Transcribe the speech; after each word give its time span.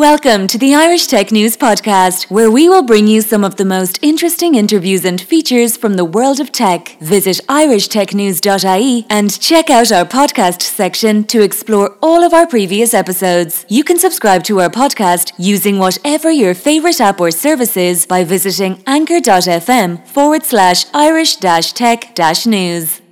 Welcome 0.00 0.46
to 0.46 0.56
the 0.56 0.74
Irish 0.74 1.08
Tech 1.08 1.30
News 1.30 1.58
Podcast, 1.58 2.30
where 2.30 2.50
we 2.50 2.70
will 2.70 2.82
bring 2.82 3.06
you 3.06 3.20
some 3.20 3.44
of 3.44 3.56
the 3.56 3.66
most 3.66 3.98
interesting 4.00 4.54
interviews 4.54 5.04
and 5.04 5.20
features 5.20 5.76
from 5.76 5.96
the 5.96 6.06
world 6.06 6.40
of 6.40 6.52
tech. 6.52 6.96
Visit 7.00 7.38
irishtechnews.ie 7.50 9.06
and 9.10 9.38
check 9.38 9.68
out 9.68 9.92
our 9.92 10.06
podcast 10.06 10.62
section 10.62 11.24
to 11.24 11.42
explore 11.42 11.98
all 12.00 12.24
of 12.24 12.32
our 12.32 12.46
previous 12.46 12.94
episodes. 12.94 13.66
You 13.68 13.84
can 13.84 13.98
subscribe 13.98 14.42
to 14.44 14.62
our 14.62 14.70
podcast 14.70 15.32
using 15.36 15.78
whatever 15.78 16.30
your 16.30 16.54
favourite 16.54 16.98
app 16.98 17.20
or 17.20 17.30
service 17.30 17.76
is 17.76 18.06
by 18.06 18.24
visiting 18.24 18.82
anchor.fm 18.86 20.06
forward 20.08 20.44
slash 20.44 20.86
irish 20.94 21.36
tech 21.36 22.14
Dash 22.14 22.46
news. 22.46 23.02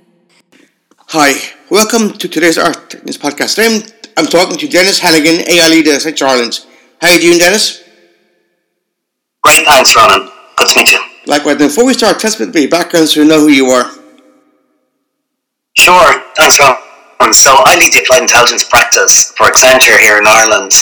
Hi, 1.09 1.33
welcome 1.69 2.13
to 2.13 2.27
today's 2.27 2.55
Tech 2.55 3.05
News 3.05 3.19
Podcast. 3.19 3.59
I'm, 3.63 3.83
I'm 4.17 4.25
talking 4.25 4.57
to 4.57 4.67
Denis 4.67 4.97
Hannigan, 4.97 5.47
AI 5.47 5.69
leader 5.69 5.91
at 5.91 6.01
Accenture 6.01 6.25
Ireland. 6.25 6.65
How 7.01 7.07
are 7.07 7.13
you 7.15 7.21
doing, 7.21 7.39
Denis? 7.39 7.81
Great, 9.41 9.65
thanks, 9.65 9.95
Ronan. 9.95 10.29
Good 10.57 10.67
to 10.67 10.79
meet 10.79 10.91
you. 10.91 10.99
Likewise. 11.25 11.57
Before 11.57 11.85
we 11.85 11.93
start, 11.93 12.19
tell 12.19 12.27
us 12.27 12.35
a 12.35 12.39
bit 12.39 12.49
about 12.49 12.59
your 12.59 12.69
background 12.69 13.07
so 13.07 13.21
we 13.21 13.27
know 13.27 13.39
who 13.39 13.47
you 13.47 13.67
are. 13.67 13.89
Sure, 15.77 16.23
thanks, 16.35 16.59
Ronan. 16.59 16.75
So 17.31 17.55
I 17.55 17.79
lead 17.79 17.93
the 17.93 18.03
applied 18.03 18.23
intelligence 18.23 18.67
practice 18.67 19.31
for 19.37 19.47
Accenture 19.47 19.97
here 19.99 20.17
in 20.17 20.27
Ireland, 20.27 20.73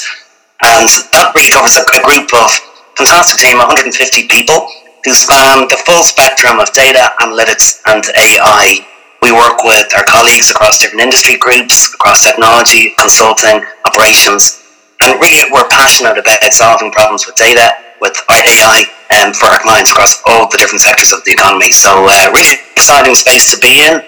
and 0.65 0.89
that 1.13 1.33
really 1.35 1.51
covers 1.53 1.77
a, 1.77 1.85
a 1.85 2.01
group 2.01 2.33
of 2.33 2.49
fantastic 2.97 3.37
team, 3.37 3.57
150 3.57 3.93
people, 4.27 4.65
who 5.05 5.13
span 5.13 5.69
the 5.69 5.77
full 5.85 6.01
spectrum 6.01 6.57
of 6.57 6.71
data, 6.73 7.13
analytics, 7.21 7.77
and 7.85 8.01
AI. 8.17 8.81
We 9.21 9.33
work 9.33 9.61
with 9.63 9.93
our 9.93 10.05
colleagues 10.05 10.49
across 10.49 10.81
different 10.81 11.01
industry 11.01 11.37
groups, 11.37 11.93
across 11.93 12.23
technology, 12.23 12.95
consulting, 12.97 13.61
operations, 13.85 14.66
and 15.01 15.19
really, 15.21 15.45
we're 15.51 15.67
passionate 15.69 16.17
about 16.17 16.41
solving 16.53 16.91
problems 16.91 17.25
with 17.25 17.35
data, 17.35 17.69
with 18.01 18.17
AI, 18.31 18.85
and 19.11 19.29
um, 19.29 19.33
for 19.33 19.45
our 19.47 19.59
clients 19.59 19.91
across 19.91 20.21
all 20.25 20.49
the 20.49 20.57
different 20.57 20.81
sectors 20.81 21.13
of 21.13 21.23
the 21.23 21.31
economy. 21.31 21.71
So, 21.71 22.05
uh, 22.09 22.31
really 22.33 22.57
exciting 22.75 23.15
space 23.15 23.53
to 23.53 23.59
be 23.59 23.85
in, 23.85 24.01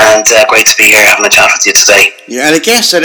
and 0.00 0.24
uh, 0.32 0.46
great 0.48 0.66
to 0.66 0.76
be 0.76 0.84
here 0.84 1.04
having 1.04 1.26
a 1.26 1.30
chat 1.30 1.50
with 1.52 1.66
you 1.66 1.72
today. 1.72 2.12
Yeah, 2.26 2.46
and 2.46 2.56
I 2.56 2.58
guess 2.58 2.90
that 2.92 3.04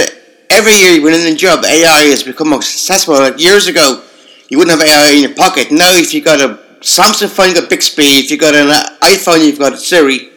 every 0.50 0.74
year 0.74 1.04
when 1.04 1.14
in 1.14 1.26
the 1.26 1.36
job, 1.36 1.64
AI 1.66 2.10
has 2.10 2.24
become 2.24 2.50
more 2.50 2.62
successful. 2.62 3.16
Like 3.16 3.40
years 3.40 3.68
ago, 3.68 4.04
you 4.50 4.58
wouldn't 4.58 4.80
have 4.80 4.88
AI 4.88 5.12
in 5.12 5.22
your 5.22 5.36
pocket. 5.36 5.72
Now, 5.72 5.92
if 5.94 6.14
you 6.14 6.24
got 6.24 6.40
a 6.40 6.60
Samsung 6.80 7.30
phone, 7.30 7.48
you've 7.48 7.58
got 7.58 7.70
Bixby. 7.70 8.04
If 8.04 8.32
you've 8.32 8.40
got 8.40 8.56
an 8.56 8.70
iPhone, 9.02 9.46
you've 9.46 9.60
got 9.60 9.78
Siri. 9.78 10.32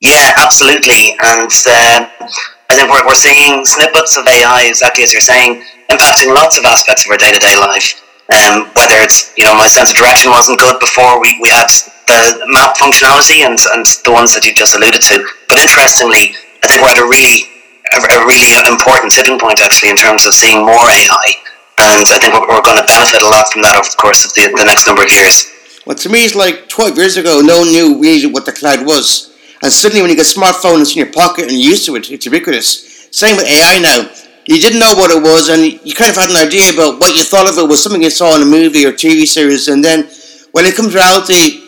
Yeah, 0.00 0.32
absolutely, 0.36 1.14
and. 1.22 1.50
Uh, 1.66 2.28
I 2.68 2.76
think 2.76 2.92
we're, 2.92 3.04
we're 3.08 3.16
seeing 3.16 3.64
snippets 3.64 4.16
of 4.20 4.28
AI, 4.28 4.68
exactly 4.68 5.02
as 5.02 5.12
you're 5.12 5.24
saying, 5.24 5.64
impacting 5.88 6.36
lots 6.36 6.60
of 6.60 6.64
aspects 6.68 7.06
of 7.06 7.10
our 7.10 7.16
day 7.16 7.32
to 7.32 7.40
day 7.40 7.56
life. 7.56 8.04
Um, 8.28 8.68
whether 8.76 9.00
it's, 9.00 9.32
you 9.40 9.48
know, 9.48 9.56
my 9.56 9.64
sense 9.64 9.88
of 9.88 9.96
direction 9.96 10.28
wasn't 10.28 10.60
good 10.60 10.76
before 10.76 11.16
we, 11.16 11.40
we 11.40 11.48
had 11.48 11.72
the 12.12 12.44
map 12.52 12.76
functionality 12.76 13.40
and, 13.40 13.56
and 13.72 13.88
the 14.04 14.12
ones 14.12 14.36
that 14.36 14.44
you 14.44 14.52
just 14.52 14.76
alluded 14.76 15.00
to. 15.00 15.24
But 15.48 15.56
interestingly, 15.64 16.36
I 16.60 16.68
think 16.68 16.84
we're 16.84 16.92
at 16.92 17.00
a 17.00 17.08
really, 17.08 17.48
a, 17.96 18.20
really 18.28 18.52
important 18.68 19.16
tipping 19.16 19.40
point 19.40 19.64
actually 19.64 19.88
in 19.88 19.96
terms 19.96 20.28
of 20.28 20.36
seeing 20.36 20.60
more 20.60 20.84
AI. 20.92 21.40
And 21.80 22.04
I 22.04 22.20
think 22.20 22.36
we're, 22.36 22.44
we're 22.44 22.60
going 22.60 22.76
to 22.76 22.84
benefit 22.84 23.24
a 23.24 23.30
lot 23.32 23.48
from 23.48 23.64
that 23.64 23.80
over 23.80 23.88
the 23.88 23.96
course 23.96 24.28
of 24.28 24.36
the, 24.36 24.52
the 24.52 24.68
next 24.68 24.84
number 24.84 25.08
of 25.08 25.08
years. 25.08 25.48
Well, 25.88 25.96
to 25.96 26.12
me, 26.12 26.28
it's 26.28 26.36
like 26.36 26.68
12 26.68 27.00
years 27.00 27.16
ago, 27.16 27.40
no 27.40 27.64
one 27.64 27.72
knew 27.72 27.96
really 27.96 28.28
what 28.28 28.44
the 28.44 28.52
cloud 28.52 28.84
was. 28.84 29.32
And 29.62 29.72
suddenly, 29.72 30.02
when 30.02 30.10
you 30.10 30.16
get 30.16 30.26
a 30.26 30.38
smartphone, 30.38 30.80
it's 30.80 30.92
in 30.92 30.98
your 30.98 31.12
pocket 31.12 31.50
and 31.50 31.52
you're 31.52 31.72
used 31.72 31.86
to 31.86 31.96
it. 31.96 32.10
It's 32.10 32.24
ubiquitous. 32.24 33.08
Same 33.10 33.36
with 33.36 33.46
AI 33.46 33.78
now. 33.80 34.10
You 34.46 34.58
didn't 34.60 34.80
know 34.80 34.94
what 34.94 35.10
it 35.10 35.20
was, 35.20 35.50
and 35.50 35.60
you 35.62 35.92
kind 35.92 36.08
of 36.08 36.16
had 36.16 36.30
an 36.30 36.36
idea 36.36 36.72
about 36.72 37.00
what 37.00 37.14
you 37.14 37.22
thought 37.22 37.50
of 37.50 37.58
it 37.58 37.68
was 37.68 37.82
something 37.82 38.02
you 38.02 38.08
saw 38.08 38.34
in 38.36 38.42
a 38.42 38.46
movie 38.46 38.86
or 38.86 38.92
TV 38.92 39.26
series, 39.26 39.68
and 39.68 39.84
then 39.84 40.08
when 40.52 40.64
it 40.64 40.74
comes 40.74 40.92
to 40.92 40.98
reality, 40.98 41.60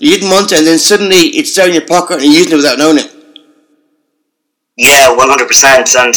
you 0.00 0.10
didn't 0.10 0.30
want 0.30 0.50
it, 0.50 0.58
and 0.58 0.66
then 0.66 0.78
suddenly 0.78 1.30
it's 1.38 1.54
there 1.54 1.68
in 1.68 1.74
your 1.74 1.86
pocket 1.86 2.18
and 2.18 2.24
you're 2.24 2.42
using 2.42 2.54
it 2.54 2.56
without 2.56 2.78
knowing 2.78 2.98
it. 2.98 3.06
Yeah, 4.76 5.14
one 5.14 5.28
hundred 5.28 5.46
percent, 5.46 5.94
and 5.94 6.14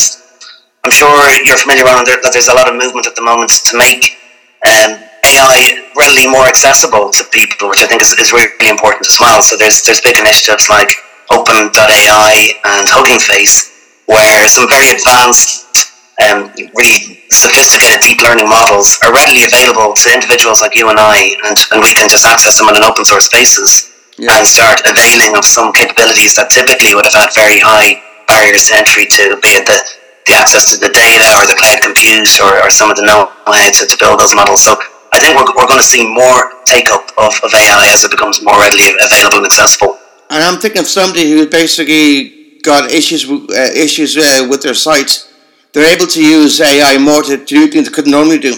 I'm 0.83 0.91
sure 0.91 1.13
you're 1.45 1.61
familiar 1.61 1.85
with 1.85 2.25
that. 2.25 2.33
There's 2.33 2.49
a 2.49 2.57
lot 2.57 2.66
of 2.66 2.73
movement 2.73 3.05
at 3.05 3.13
the 3.13 3.21
moment 3.21 3.53
to 3.69 3.77
make 3.77 4.17
um, 4.66 4.97
AI 5.21 5.85
readily 5.93 6.25
more 6.25 6.49
accessible 6.49 7.13
to 7.13 7.23
people, 7.29 7.69
which 7.69 7.83
I 7.83 7.85
think 7.85 8.01
is, 8.01 8.17
is 8.17 8.33
really 8.33 8.49
important 8.66 9.05
as 9.05 9.19
well. 9.21 9.43
So 9.45 9.53
there's 9.55 9.85
there's 9.85 10.01
big 10.01 10.17
initiatives 10.17 10.66
like 10.66 10.89
OpenAI 11.31 12.55
and 12.63 12.88
Hugging 12.88 13.19
Face, 13.19 13.71
where 14.07 14.47
some 14.47 14.69
very 14.69 14.95
advanced, 14.95 15.91
um, 16.23 16.49
really 16.73 17.27
sophisticated 17.29 18.01
deep 18.01 18.23
learning 18.23 18.49
models 18.49 18.97
are 19.03 19.13
readily 19.13 19.43
available 19.43 19.93
to 19.93 20.13
individuals 20.13 20.61
like 20.61 20.75
you 20.75 20.89
and 20.89 20.99
I, 20.99 21.35
and, 21.45 21.57
and 21.71 21.83
we 21.83 21.93
can 21.93 22.09
just 22.09 22.25
access 22.25 22.57
them 22.57 22.67
on 22.71 22.75
an 22.79 22.83
open 22.83 23.05
source 23.05 23.29
basis 23.29 23.91
yeah. 24.17 24.33
and 24.33 24.47
start 24.47 24.81
availing 24.87 25.37
of 25.37 25.45
some 25.45 25.71
capabilities 25.71 26.35
that 26.35 26.49
typically 26.49 26.95
would 26.95 27.05
have 27.05 27.13
had 27.13 27.29
very 27.35 27.59
high 27.59 28.01
barriers 28.25 28.67
to 28.67 28.75
entry 28.75 29.05
to, 29.05 29.37
be 29.43 29.59
it 29.59 29.67
the, 29.67 29.77
the 30.25 30.33
access 30.33 30.71
to 30.73 30.75
the 30.79 30.91
data 30.91 31.27
or 31.37 31.45
the 31.45 31.55
cloud 31.55 31.79
compute 31.83 32.39
or, 32.41 32.59
or 32.63 32.69
some 32.71 32.89
of 32.89 32.97
the 32.97 33.05
know-how 33.05 33.69
to, 33.71 33.83
to 33.85 33.95
build 33.99 34.19
those 34.19 34.35
models. 34.35 34.63
So 34.63 34.75
I 35.13 35.19
think 35.19 35.37
we're, 35.37 35.47
we're 35.55 35.69
going 35.69 35.79
to 35.79 35.85
see 35.85 36.03
more 36.03 36.51
take 36.66 36.91
up 36.91 37.07
of, 37.16 37.31
of 37.43 37.53
AI 37.53 37.87
as 37.93 38.03
it 38.03 38.11
becomes 38.11 38.43
more 38.43 38.57
readily 38.59 38.91
available 38.99 39.43
and 39.43 39.47
accessible 39.47 39.97
and 40.29 40.43
I'm 40.43 40.59
thinking 40.59 40.81
of 40.81 40.88
somebody 40.88 41.31
who 41.31 41.47
basically 41.49 42.59
got 42.61 42.91
issues 42.91 43.29
uh, 43.29 43.71
issues 43.75 44.17
uh, 44.17 44.47
with 44.49 44.61
their 44.61 44.73
sites. 44.73 45.31
They're 45.73 45.93
able 45.95 46.07
to 46.07 46.21
use 46.23 46.59
AI 46.59 46.97
more 46.97 47.23
to, 47.23 47.38
do 47.38 47.67
things 47.67 47.88
they 47.88 47.93
couldn't 47.93 48.11
normally 48.11 48.39
do. 48.39 48.55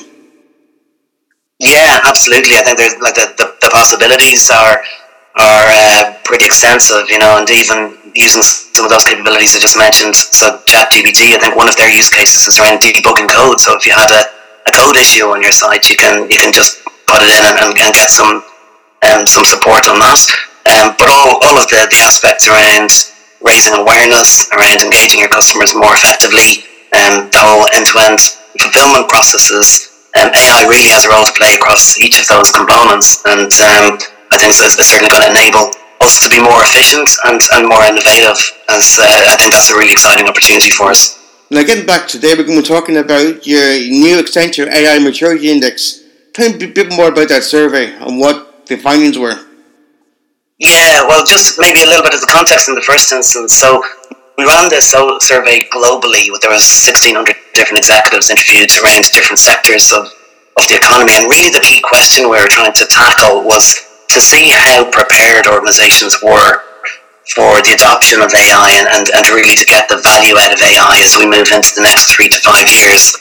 Yeah, 1.59 1.99
absolutely. 2.07 2.55
I 2.55 2.63
think 2.63 2.77
there's 2.77 2.95
like 3.01 3.15
the, 3.15 3.33
the, 3.37 3.47
the 3.61 3.69
possibilities 3.69 4.49
are 4.49 4.81
are 5.35 5.65
uh, 5.67 6.15
pretty 6.23 6.45
extensive, 6.45 7.09
you 7.09 7.19
know, 7.19 7.37
and 7.37 7.49
even 7.49 7.97
using 8.15 8.41
some 8.41 8.85
of 8.85 8.91
those 8.91 9.05
capabilities 9.05 9.55
I 9.55 9.59
just 9.59 9.77
mentioned. 9.77 10.15
So 10.15 10.57
ChatGPT, 10.65 11.35
I 11.35 11.39
think 11.39 11.55
one 11.55 11.67
of 11.67 11.75
their 11.77 11.91
use 11.91 12.09
cases 12.09 12.47
is 12.47 12.59
around 12.59 12.81
debugging 12.81 13.29
code. 13.29 13.59
So 13.59 13.75
if 13.75 13.85
you 13.85 13.93
had 13.93 14.09
a, 14.09 14.23
a 14.67 14.71
code 14.71 14.97
issue 14.97 15.29
on 15.29 15.41
your 15.41 15.51
site, 15.51 15.89
you 15.89 15.97
can 15.97 16.29
you 16.29 16.37
can 16.37 16.51
just 16.51 16.83
put 17.05 17.21
it 17.21 17.29
in 17.29 17.43
and, 17.45 17.57
and, 17.61 17.77
and 17.77 17.93
get 17.93 18.09
some 18.09 18.43
um, 19.03 19.27
some 19.27 19.45
support 19.45 19.87
on 19.87 19.99
that. 19.99 20.48
Um, 20.69 20.93
but 21.01 21.09
all, 21.09 21.41
all 21.41 21.57
of 21.57 21.65
the, 21.67 21.81
the 21.89 22.01
aspects 22.05 22.45
around 22.45 22.93
raising 23.41 23.73
awareness, 23.73 24.45
around 24.53 24.85
engaging 24.85 25.19
your 25.19 25.33
customers 25.33 25.73
more 25.73 25.93
effectively, 25.97 26.63
um, 26.93 27.25
the 27.33 27.41
whole 27.41 27.65
end-to-end 27.73 28.21
fulfillment 28.61 29.09
processes, 29.09 29.89
um, 30.17 30.29
AI 30.33 30.65
really 30.69 30.89
has 30.89 31.05
a 31.05 31.09
role 31.09 31.25
to 31.25 31.33
play 31.33 31.53
across 31.53 31.97
each 31.97 32.19
of 32.19 32.27
those 32.27 32.51
components, 32.51 33.21
and 33.25 33.49
um, 33.61 33.97
I 34.29 34.37
think 34.37 34.53
it's, 34.53 34.61
it's 34.61 34.89
certainly 34.89 35.09
going 35.09 35.25
to 35.25 35.31
enable 35.33 35.73
us 36.01 36.21
to 36.23 36.29
be 36.29 36.41
more 36.41 36.61
efficient 36.61 37.09
and, 37.25 37.41
and 37.53 37.67
more 37.67 37.83
innovative. 37.85 38.37
As 38.69 38.97
uh, 39.01 39.05
I 39.05 39.37
think 39.37 39.53
that's 39.53 39.69
a 39.69 39.77
really 39.77 39.91
exciting 39.91 40.27
opportunity 40.27 40.69
for 40.69 40.89
us. 40.89 41.17
Now, 41.51 41.63
getting 41.63 41.85
back 41.85 42.07
today, 42.07 42.33
we're 42.37 42.45
going 42.45 42.61
to 42.61 42.65
be 42.65 42.67
talking 42.67 42.97
about 42.97 43.45
your 43.45 43.73
new 43.89 44.21
Accenture 44.21 44.67
AI 44.67 44.99
Maturity 44.99 45.49
Index. 45.49 46.03
Tell 46.33 46.49
me 46.51 46.63
a 46.63 46.67
bit 46.67 46.93
more 46.93 47.09
about 47.09 47.29
that 47.29 47.43
survey 47.43 47.93
and 47.95 48.19
what 48.19 48.67
the 48.67 48.77
findings 48.77 49.17
were. 49.17 49.48
Yeah, 50.59 51.07
well, 51.07 51.23
just 51.25 51.55
maybe 51.57 51.83
a 51.83 51.87
little 51.87 52.03
bit 52.03 52.13
of 52.13 52.19
the 52.19 52.27
context 52.27 52.67
in 52.67 52.75
the 52.75 52.83
first 52.83 53.15
instance. 53.15 53.55
So 53.55 53.79
we 54.37 54.43
ran 54.43 54.67
this 54.67 54.91
survey 54.91 55.63
globally. 55.71 56.27
There 56.43 56.51
was 56.51 56.67
1,600 56.67 57.15
different 57.55 57.79
executives 57.79 58.29
interviewed 58.29 58.67
around 58.83 59.07
different 59.15 59.39
sectors 59.39 59.95
of, 59.95 60.11
of 60.59 60.63
the 60.67 60.75
economy. 60.75 61.15
And 61.15 61.31
really 61.31 61.47
the 61.47 61.63
key 61.63 61.79
question 61.79 62.27
we 62.27 62.35
were 62.35 62.51
trying 62.51 62.75
to 62.75 62.85
tackle 62.91 63.47
was 63.47 63.87
to 64.11 64.19
see 64.19 64.51
how 64.51 64.83
prepared 64.91 65.47
organizations 65.47 66.19
were 66.19 66.59
for 67.31 67.63
the 67.63 67.71
adoption 67.79 68.19
of 68.19 68.35
AI 68.35 68.75
and, 68.83 68.87
and, 68.91 69.07
and 69.15 69.23
really 69.31 69.55
to 69.55 69.63
get 69.63 69.87
the 69.87 70.03
value 70.03 70.35
out 70.35 70.51
of 70.51 70.59
AI 70.59 70.99
as 70.99 71.15
we 71.15 71.23
move 71.23 71.55
into 71.55 71.71
the 71.79 71.87
next 71.87 72.11
three 72.11 72.27
to 72.27 72.39
five 72.43 72.67
years. 72.67 73.15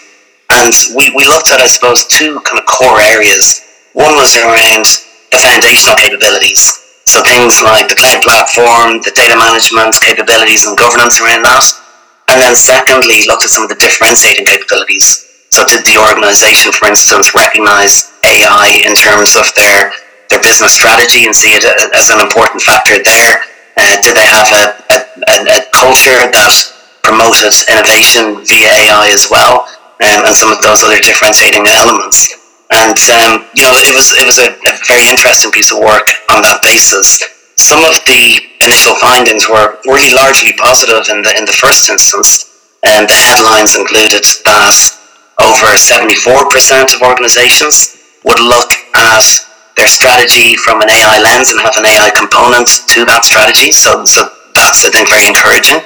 And 0.59 0.75
we, 0.97 1.15
we 1.15 1.23
looked 1.31 1.55
at, 1.55 1.63
I 1.63 1.71
suppose, 1.71 2.03
two 2.11 2.43
kind 2.43 2.59
of 2.59 2.67
core 2.67 2.99
areas. 2.99 3.63
One 3.95 4.19
was 4.19 4.35
around 4.35 4.91
the 5.31 5.39
foundational 5.39 5.95
capabilities. 5.95 6.88
So 7.09 7.25
things 7.25 7.65
like 7.65 7.89
the 7.89 7.97
cloud 7.97 8.21
platform, 8.21 9.01
the 9.01 9.17
data 9.17 9.33
management 9.33 9.97
capabilities 10.05 10.69
and 10.69 10.77
governance 10.77 11.25
around 11.25 11.41
that. 11.49 11.65
And 12.29 12.37
then 12.37 12.53
secondly, 12.53 13.25
looked 13.25 13.49
at 13.49 13.49
some 13.49 13.65
of 13.65 13.73
the 13.73 13.81
differentiating 13.81 14.45
capabilities. 14.45 15.25
So 15.49 15.65
did 15.65 15.89
the 15.89 15.97
organization, 15.97 16.69
for 16.69 16.85
instance, 16.85 17.33
recognize 17.33 18.13
AI 18.29 18.85
in 18.85 18.93
terms 18.93 19.41
of 19.41 19.49
their, 19.57 19.89
their 20.29 20.45
business 20.45 20.77
strategy 20.77 21.25
and 21.25 21.33
see 21.33 21.57
it 21.57 21.65
as 21.97 22.13
an 22.13 22.21
important 22.21 22.61
factor 22.61 23.01
there? 23.01 23.41
Uh, 23.81 23.97
did 24.05 24.13
they 24.13 24.29
have 24.29 24.53
a, 24.53 24.77
a, 24.93 25.37
a, 25.49 25.61
culture 25.73 26.29
that 26.29 26.53
promoted 27.01 27.57
innovation 27.73 28.45
via 28.45 28.69
AI 28.85 29.09
as 29.17 29.33
well? 29.33 29.65
Um, 30.05 30.29
and 30.29 30.37
some 30.37 30.53
of 30.53 30.61
those 30.61 30.85
other 30.85 31.01
differentiating 31.01 31.65
elements. 31.73 32.38
And 32.71 32.99
um, 33.17 33.49
you 33.57 33.65
know, 33.65 33.73
it 33.81 33.95
was 33.97 34.13
it 34.13 34.27
was 34.29 34.37
a, 34.37 34.53
a, 34.53 34.75
very 34.85 35.09
interesting 35.09 35.51
piece 35.51 35.73
of 35.73 35.81
work 35.81 36.13
on 36.29 36.45
that 36.45 36.61
basis. 36.61 37.25
Some 37.57 37.81
of 37.89 37.97
the 38.05 38.45
initial 38.61 38.95
findings 39.01 39.49
were 39.49 39.81
really 39.89 40.13
largely 40.13 40.53
positive 40.53 41.09
in 41.09 41.25
the 41.25 41.33
in 41.37 41.49
the 41.49 41.57
first 41.57 41.89
instance. 41.89 42.45
And 42.85 43.09
the 43.09 43.17
headlines 43.17 43.75
included 43.75 44.23
that 44.47 44.77
over 45.41 45.75
74% 45.75 46.95
of 46.95 47.03
organizations 47.03 47.99
would 48.25 48.39
look 48.39 48.71
at 48.95 49.25
their 49.77 49.89
strategy 49.89 50.55
from 50.55 50.83
an 50.83 50.91
AI 50.91 51.19
lens 51.23 51.51
and 51.51 51.61
have 51.63 51.77
an 51.79 51.87
AI 51.87 52.11
component 52.15 52.67
to 52.91 53.07
that 53.07 53.23
strategy. 53.23 53.71
So, 53.71 54.05
so 54.05 54.27
that's, 54.55 54.83
I 54.85 54.91
think, 54.91 55.09
very 55.09 55.27
encouraging. 55.27 55.83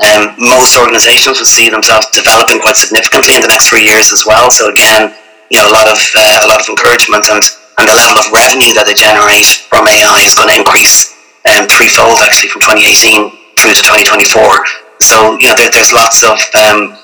Um, 0.00 0.36
most 0.40 0.76
organizations 0.76 1.40
will 1.40 1.48
see 1.48 1.68
themselves 1.68 2.08
developing 2.12 2.60
quite 2.60 2.76
significantly 2.76 3.36
in 3.36 3.42
the 3.42 3.48
next 3.48 3.68
three 3.68 3.84
years 3.84 4.12
as 4.12 4.24
well. 4.24 4.50
So 4.50 4.68
again, 4.68 5.16
you 5.50 5.58
know, 5.58 5.66
a 5.66 5.74
lot 5.74 5.90
of 5.90 5.98
uh, 5.98 6.46
a 6.46 6.48
lot 6.48 6.62
of 6.62 6.66
encouragement 6.70 7.26
and, 7.28 7.42
and 7.78 7.84
the 7.90 7.94
level 7.94 8.22
of 8.22 8.30
revenue 8.30 8.70
that 8.78 8.86
they 8.86 8.94
generate 8.94 9.66
from 9.66 9.86
AI 9.90 10.22
is 10.22 10.38
going 10.38 10.48
to 10.48 10.56
increase 10.56 11.18
um, 11.50 11.66
threefold 11.66 12.22
actually 12.22 12.48
from 12.54 12.62
2018 12.62 13.58
through 13.58 13.74
to 13.74 13.82
2024. 13.82 15.02
So 15.02 15.34
you 15.42 15.50
know, 15.50 15.58
there, 15.58 15.74
there's 15.74 15.90
lots 15.90 16.22
of 16.22 16.38
um, 16.54 16.94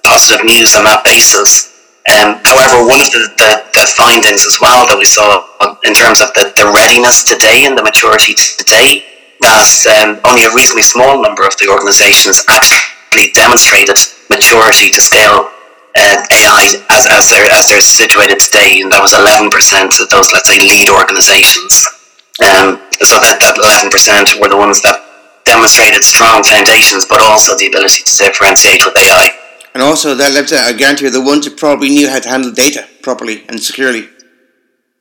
positive 0.00 0.48
news 0.48 0.72
on 0.74 0.88
that 0.88 1.04
basis. 1.04 1.68
Um, 2.08 2.40
however, 2.48 2.88
one 2.88 3.04
of 3.04 3.12
the, 3.12 3.28
the, 3.36 3.50
the, 3.76 3.84
findings 3.92 4.48
as 4.48 4.56
well 4.56 4.88
that 4.88 4.96
we 4.96 5.04
saw 5.04 5.44
in 5.84 5.92
terms 5.92 6.24
of 6.24 6.32
the, 6.32 6.48
the 6.56 6.64
readiness 6.72 7.22
today 7.22 7.68
and 7.68 7.76
the 7.76 7.84
maturity 7.84 8.32
today 8.32 9.04
that 9.44 9.68
um, 10.00 10.16
only 10.24 10.48
a 10.48 10.52
reasonably 10.56 10.82
small 10.82 11.20
number 11.20 11.44
of 11.44 11.52
the 11.60 11.68
organisations 11.68 12.40
actually 12.48 13.32
demonstrated 13.36 14.00
maturity 14.32 14.90
to 14.90 15.00
scale 15.00 15.52
uh, 15.96 16.22
AI 16.30 16.62
as, 16.90 17.06
as, 17.10 17.30
they're, 17.30 17.50
as 17.50 17.68
they're 17.68 17.82
situated 17.82 18.38
today, 18.38 18.80
and 18.80 18.92
that 18.92 19.02
was 19.02 19.12
11% 19.12 19.50
of 20.00 20.06
those, 20.10 20.30
let's 20.32 20.46
say, 20.46 20.58
lead 20.58 20.88
organisations. 20.88 21.82
Um, 22.40 22.80
so 23.02 23.20
that, 23.20 23.42
that 23.42 23.58
11% 23.58 24.40
were 24.40 24.48
the 24.48 24.56
ones 24.56 24.80
that 24.82 25.02
demonstrated 25.44 26.04
strong 26.04 26.42
foundations, 26.46 27.04
but 27.04 27.20
also 27.20 27.56
the 27.56 27.66
ability 27.66 28.06
to 28.06 28.12
differentiate 28.16 28.86
with 28.86 28.96
AI. 28.96 29.34
And 29.74 29.82
also, 29.82 30.14
that 30.14 30.34
led 30.34 30.48
to, 30.50 30.58
I 30.58 30.72
guarantee 30.72 31.06
you, 31.06 31.14
the 31.14 31.22
ones 31.22 31.46
who 31.46 31.54
probably 31.54 31.90
knew 31.90 32.10
how 32.10 32.18
to 32.18 32.28
handle 32.28 32.50
data 32.50 32.86
properly 33.02 33.46
and 33.48 33.58
securely. 33.58 34.08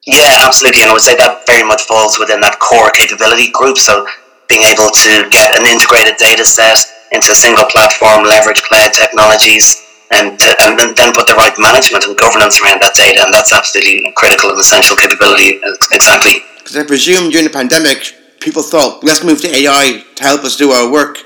Yeah, 0.06 0.46
absolutely. 0.46 0.82
And 0.82 0.90
I 0.90 0.94
would 0.94 1.06
say 1.06 1.18
that 1.18 1.46
very 1.46 1.66
much 1.66 1.84
falls 1.84 2.18
within 2.18 2.42
that 2.42 2.58
core 2.60 2.90
capability 2.94 3.52
group. 3.52 3.78
So 3.78 4.06
being 4.48 4.66
able 4.66 4.90
to 4.90 5.30
get 5.30 5.58
an 5.58 5.66
integrated 5.66 6.18
data 6.18 6.46
set 6.46 6.78
into 7.12 7.32
a 7.34 7.38
single 7.38 7.66
platform, 7.66 8.26
leverage 8.26 8.62
cloud 8.62 8.94
technologies, 8.94 9.89
and, 10.12 10.40
to, 10.40 10.50
and 10.62 10.80
then 10.98 11.14
put 11.14 11.28
the 11.28 11.36
right 11.38 11.54
management 11.58 12.06
and 12.06 12.18
governance 12.18 12.62
around 12.62 12.82
that 12.82 12.96
data. 12.96 13.22
And 13.24 13.34
that's 13.34 13.54
absolutely 13.54 14.12
critical 14.16 14.50
and 14.50 14.60
essential 14.60 14.96
capability. 14.96 15.62
Exactly. 15.92 16.42
Because 16.58 16.78
I 16.78 16.84
presume 16.86 17.30
during 17.30 17.46
the 17.46 17.54
pandemic, 17.54 18.14
people 18.40 18.64
thought, 18.64 19.04
let's 19.04 19.24
move 19.24 19.42
to 19.42 19.50
AI 19.50 20.04
to 20.16 20.24
help 20.24 20.44
us 20.44 20.56
do 20.56 20.72
our 20.72 20.90
work 20.90 21.20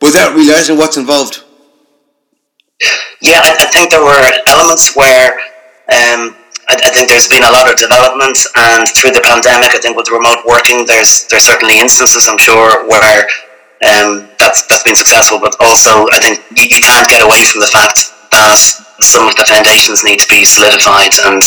without 0.00 0.34
realizing 0.34 0.76
what's 0.76 0.96
involved. 0.96 1.42
Yeah, 3.20 3.38
I, 3.38 3.54
I 3.60 3.66
think 3.70 3.90
there 3.90 4.02
were 4.02 4.18
elements 4.48 4.96
where 4.96 5.38
um, 5.90 6.34
I, 6.66 6.74
I, 6.74 6.90
think 6.90 7.08
there's 7.08 7.28
been 7.28 7.44
a 7.46 7.50
lot 7.50 7.70
of 7.70 7.78
development, 7.78 8.38
and 8.56 8.88
through 8.88 9.12
the 9.12 9.22
pandemic, 9.22 9.74
I 9.74 9.78
think 9.78 9.96
with 9.96 10.10
remote 10.10 10.42
working, 10.46 10.84
there's 10.86 11.28
there's 11.30 11.46
certainly 11.46 11.78
instances 11.78 12.26
I'm 12.26 12.38
sure 12.38 12.86
where 12.88 13.28
um, 13.82 14.28
that's 14.38 14.66
that's 14.66 14.82
been 14.82 14.96
successful. 14.96 15.38
But 15.38 15.56
also, 15.60 16.06
I 16.12 16.18
think 16.22 16.42
you, 16.56 16.78
you 16.78 16.80
can't 16.82 17.08
get 17.08 17.22
away 17.22 17.44
from 17.44 17.60
the 17.60 17.70
fact 17.70 18.10
that 18.30 18.58
some 19.02 19.26
of 19.26 19.34
the 19.36 19.44
foundations 19.44 20.04
need 20.04 20.18
to 20.20 20.28
be 20.28 20.44
solidified 20.44 21.14
and 21.26 21.42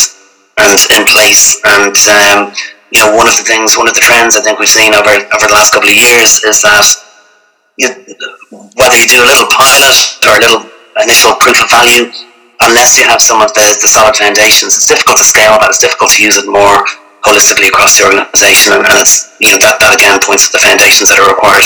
and 0.60 0.80
in 0.96 1.04
place. 1.08 1.60
And 1.64 1.96
um, 1.96 2.54
you 2.92 3.00
know, 3.00 3.16
one 3.16 3.28
of 3.28 3.36
the 3.36 3.44
things, 3.44 3.78
one 3.78 3.88
of 3.88 3.96
the 3.96 4.04
trends 4.04 4.36
I 4.36 4.42
think 4.42 4.60
we've 4.60 4.72
seen 4.72 4.94
over 4.94 5.12
over 5.12 5.46
the 5.48 5.56
last 5.56 5.72
couple 5.72 5.90
of 5.90 5.96
years 5.96 6.44
is 6.44 6.62
that 6.64 6.88
you, 7.78 7.92
whether 8.80 8.96
you 8.96 9.08
do 9.08 9.20
a 9.20 9.28
little 9.28 9.48
pilot 9.52 9.98
or 10.28 10.38
a 10.38 10.42
little 10.42 10.64
initial 11.04 11.36
proof 11.40 11.60
of 11.64 11.70
value 11.70 12.08
unless 12.62 12.98
you 12.98 13.04
have 13.04 13.22
some 13.22 13.42
of 13.42 13.52
the, 13.54 13.68
the 13.82 13.88
solid 13.88 14.16
foundations, 14.16 14.76
it's 14.76 14.88
difficult 14.88 15.18
to 15.18 15.28
scale 15.28 15.60
that. 15.60 15.68
It's 15.70 15.84
difficult 15.84 16.12
to 16.16 16.24
use 16.24 16.38
it 16.38 16.48
more 16.48 16.88
holistically 17.26 17.68
across 17.68 17.98
the 17.98 18.06
organisation, 18.06 18.74
and, 18.74 18.86
and 18.86 18.98
it's 19.02 19.36
you 19.42 19.52
know 19.52 19.60
that, 19.60 19.82
that 19.82 19.92
again 19.98 20.20
points 20.22 20.48
to 20.48 20.52
the 20.56 20.64
foundations 20.64 21.10
that 21.10 21.20
are 21.20 21.28
required. 21.28 21.66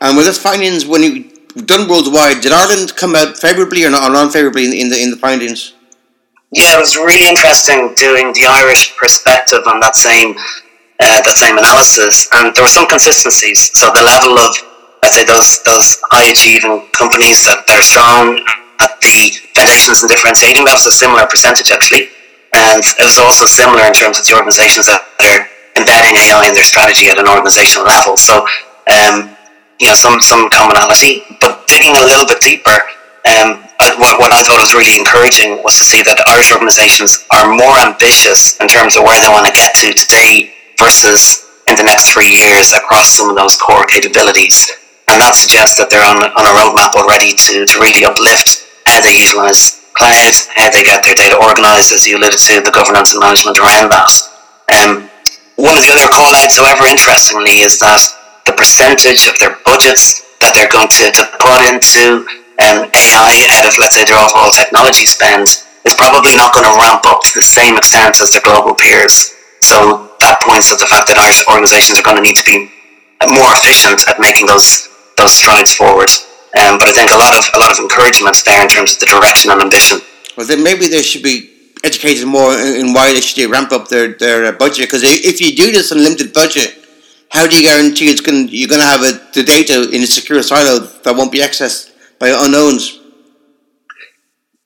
And 0.00 0.16
with 0.16 0.26
this 0.26 0.40
findings, 0.40 0.86
when 0.86 1.02
you 1.02 1.30
done 1.66 1.88
worldwide, 1.88 2.40
did 2.42 2.52
Ireland 2.52 2.96
come 2.96 3.14
out 3.14 3.38
favourably 3.38 3.84
or 3.84 3.90
not, 3.90 4.10
or 4.10 4.16
unfavourably 4.16 4.66
in, 4.66 4.72
in 4.72 4.88
the 4.88 5.00
in 5.00 5.10
the 5.10 5.16
findings? 5.16 5.74
Yeah, 6.50 6.76
it 6.76 6.80
was 6.80 6.96
really 6.96 7.28
interesting 7.28 7.94
doing 7.96 8.32
the 8.32 8.46
Irish 8.46 8.96
perspective 8.96 9.66
on 9.66 9.80
that 9.80 9.96
same 9.96 10.36
uh, 11.00 11.20
that 11.22 11.36
same 11.36 11.58
analysis, 11.58 12.28
and 12.34 12.54
there 12.54 12.64
were 12.64 12.68
some 12.68 12.86
consistencies. 12.86 13.70
So 13.78 13.90
the 13.94 14.02
level 14.02 14.38
of 14.38 14.54
I'd 15.02 15.12
say 15.12 15.24
those 15.24 15.62
those 15.64 16.00
high 16.10 16.30
achieving 16.30 16.88
companies 16.92 17.44
that 17.44 17.66
they're 17.66 17.82
strong 17.82 18.40
at 18.80 19.00
the 19.00 19.30
foundations 19.54 20.02
and 20.02 20.10
differentiating, 20.10 20.64
that 20.64 20.74
was 20.74 20.86
a 20.86 20.92
similar 20.92 21.26
percentage 21.26 21.70
actually. 21.70 22.10
And 22.54 22.82
it 22.82 23.04
was 23.04 23.18
also 23.18 23.46
similar 23.46 23.82
in 23.82 23.92
terms 23.92 24.18
of 24.18 24.24
the 24.26 24.34
organizations 24.34 24.86
that 24.86 25.02
are 25.02 25.50
embedding 25.74 26.14
AI 26.14 26.46
in 26.46 26.54
their 26.54 26.64
strategy 26.64 27.10
at 27.10 27.18
an 27.18 27.26
organizational 27.26 27.86
level. 27.86 28.16
So, 28.16 28.46
um, 28.86 29.33
you 29.80 29.88
know, 29.88 29.94
some, 29.94 30.20
some 30.20 30.48
commonality, 30.50 31.22
but 31.40 31.66
digging 31.66 31.94
a 31.96 32.04
little 32.04 32.26
bit 32.26 32.40
deeper, 32.40 32.76
um, 33.24 33.64
what, 33.98 34.20
what 34.20 34.32
I 34.32 34.42
thought 34.44 34.60
was 34.60 34.74
really 34.74 34.96
encouraging 34.96 35.62
was 35.62 35.76
to 35.78 35.84
see 35.84 36.00
that 36.02 36.20
Irish 36.28 36.52
organisations 36.52 37.26
are 37.32 37.52
more 37.52 37.76
ambitious 37.80 38.56
in 38.60 38.68
terms 38.68 38.96
of 38.96 39.04
where 39.04 39.20
they 39.20 39.28
want 39.28 39.46
to 39.46 39.52
get 39.52 39.74
to 39.84 39.92
today 39.92 40.52
versus 40.78 41.44
in 41.68 41.76
the 41.76 41.84
next 41.84 42.12
three 42.12 42.28
years 42.28 42.72
across 42.72 43.08
some 43.12 43.28
of 43.28 43.36
those 43.36 43.56
core 43.56 43.86
capabilities. 43.86 44.70
And 45.08 45.20
that 45.20 45.36
suggests 45.36 45.76
that 45.76 45.92
they're 45.92 46.04
on, 46.04 46.20
on 46.20 46.44
a 46.48 46.54
roadmap 46.56 46.96
already 46.96 47.36
to, 47.36 47.66
to 47.66 47.74
really 47.80 48.04
uplift 48.04 48.64
how 48.88 49.00
they 49.00 49.16
utilize 49.16 49.84
cloud, 49.94 50.34
how 50.56 50.68
they 50.72 50.82
get 50.82 51.04
their 51.04 51.14
data 51.14 51.36
organized, 51.36 51.92
as 51.92 52.06
you 52.06 52.16
alluded 52.16 52.40
to, 52.40 52.60
the 52.60 52.74
governance 52.74 53.12
and 53.12 53.20
management 53.20 53.60
around 53.60 53.92
that. 53.92 54.12
Um, 54.72 55.08
one 55.56 55.76
of 55.76 55.84
the 55.84 55.92
other 55.92 56.10
call 56.10 56.34
outs, 56.34 56.58
however, 56.58 56.84
interestingly, 56.88 57.62
is 57.62 57.78
that 57.78 58.00
the 58.44 58.52
percentage 58.52 59.26
of 59.26 59.38
their 59.38 59.56
budgets 59.64 60.24
that 60.40 60.52
they're 60.52 60.70
going 60.70 60.88
to, 60.88 61.08
to 61.08 61.24
put 61.40 61.60
into 61.72 62.28
um, 62.60 62.86
AI 62.92 63.32
out 63.56 63.64
of, 63.66 63.72
let's 63.80 63.96
say, 63.96 64.04
their 64.04 64.20
overall 64.20 64.52
technology 64.52 65.08
spend 65.08 65.48
is 65.84 65.94
probably 65.96 66.36
not 66.36 66.52
going 66.52 66.64
to 66.64 66.74
ramp 66.76 67.04
up 67.08 67.24
to 67.24 67.32
the 67.34 67.44
same 67.44 67.76
extent 67.76 68.20
as 68.20 68.30
their 68.32 68.44
global 68.44 68.74
peers. 68.76 69.34
So 69.60 70.12
that 70.20 70.44
points 70.44 70.68
to 70.72 70.76
the 70.76 70.88
fact 70.88 71.08
that 71.08 71.16
Irish 71.16 71.40
organisations 71.48 71.96
are 71.98 72.04
going 72.04 72.20
to 72.20 72.24
need 72.24 72.36
to 72.36 72.44
be 72.44 72.68
more 73.32 73.52
efficient 73.56 74.04
at 74.08 74.20
making 74.20 74.46
those 74.46 74.92
those 75.16 75.32
strides 75.32 75.72
forward. 75.72 76.10
Um, 76.60 76.78
but 76.78 76.88
I 76.88 76.92
think 76.92 77.10
a 77.10 77.16
lot 77.16 77.32
of 77.32 77.44
a 77.56 77.58
lot 77.58 77.72
of 77.72 77.78
encouragement 77.80 78.36
there 78.44 78.60
in 78.60 78.68
terms 78.68 78.94
of 78.94 79.00
the 79.00 79.06
direction 79.06 79.50
and 79.50 79.60
ambition. 79.60 80.00
Well, 80.36 80.46
then 80.46 80.62
maybe 80.62 80.88
they 80.88 81.02
should 81.02 81.22
be 81.22 81.50
educated 81.82 82.26
more 82.26 82.52
in 82.52 82.92
why 82.92 83.12
they 83.12 83.20
should 83.20 83.50
ramp 83.50 83.72
up 83.72 83.88
their 83.88 84.14
their 84.14 84.46
uh, 84.46 84.52
budget. 84.52 84.88
Because 84.88 85.02
if 85.04 85.40
you 85.40 85.56
do 85.56 85.72
this 85.72 85.92
unlimited 85.92 86.32
budget, 86.32 86.83
how 87.34 87.46
do 87.46 87.58
you 87.58 87.66
guarantee 87.66 88.06
it's 88.06 88.22
going 88.22 88.48
you're 88.48 88.70
going 88.70 88.80
to 88.80 88.86
have 88.86 89.02
a, 89.02 89.18
the 89.34 89.42
data 89.42 89.90
in 89.90 90.02
a 90.02 90.06
secure 90.06 90.40
silo 90.40 90.78
that 90.78 91.12
won't 91.18 91.32
be 91.32 91.42
accessed 91.42 91.90
by 92.22 92.30
unknowns? 92.30 93.02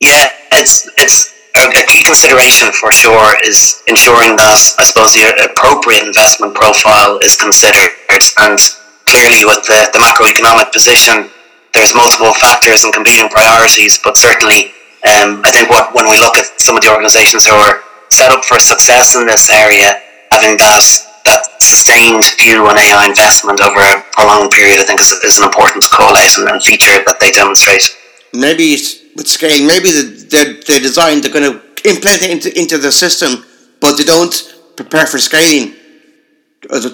Yeah, 0.01 0.29
it's 0.53 0.85
it's 1.01 1.33
a 1.57 1.87
key 1.89 2.05
consideration 2.05 2.71
for 2.71 2.93
sure 2.93 3.35
is 3.43 3.83
ensuring 3.89 4.37
that 4.37 4.61
I 4.79 4.85
suppose 4.85 5.17
the 5.17 5.27
appropriate 5.49 6.05
investment 6.05 6.55
profile 6.55 7.19
is 7.25 7.35
considered, 7.41 7.91
and 8.13 8.61
clearly 9.09 9.49
with 9.49 9.65
the, 9.65 9.89
the 9.97 9.99
macroeconomic 9.99 10.71
position 10.71 11.33
there's 11.73 11.95
multiple 11.95 12.33
factors 12.35 12.85
and 12.85 12.93
competing 12.93 13.29
priorities, 13.29 14.01
but 14.03 14.17
certainly 14.17 14.77
um, 15.09 15.41
I 15.45 15.51
think 15.51 15.71
what 15.71 15.95
when 15.95 16.05
we 16.05 16.21
look 16.21 16.37
at 16.37 16.61
some 16.61 16.77
of 16.77 16.83
the 16.85 16.93
organisations 16.93 17.47
who 17.47 17.57
are 17.57 17.81
set 18.11 18.31
up 18.31 18.45
for 18.45 18.59
success 18.59 19.17
in 19.17 19.27
this 19.27 19.49
area, 19.49 19.97
having 20.31 20.57
that 20.59 21.08
that 21.29 21.61
sustained 21.61 22.25
view 22.41 22.65
on 22.65 22.81
AI 22.81 23.07
investment 23.07 23.61
over 23.61 23.77
a 23.77 24.01
prolonged 24.17 24.51
period, 24.51 24.81
I 24.81 24.85
think 24.89 25.01
is, 25.01 25.13
is 25.23 25.37
an 25.37 25.45
important 25.45 25.85
call 25.93 26.17
out 26.17 26.33
and, 26.41 26.49
and 26.49 26.63
feature 26.63 27.05
that 27.05 27.21
they 27.21 27.31
demonstrate. 27.31 27.85
Maybe 28.33 28.77
with 29.15 29.29
scaling, 29.29 29.67
maybe 29.69 29.93
they're, 29.93 30.57
they're 30.65 30.81
designed, 30.81 31.23
they're 31.23 31.33
going 31.33 31.49
to 31.53 31.61
implement 31.85 32.25
it 32.25 32.31
into, 32.33 32.49
into 32.59 32.79
the 32.79 32.91
system, 32.91 33.45
but 33.81 33.97
they 33.97 34.05
don't 34.05 34.35
prepare 34.77 35.07
for 35.07 35.19
scaling 35.19 35.77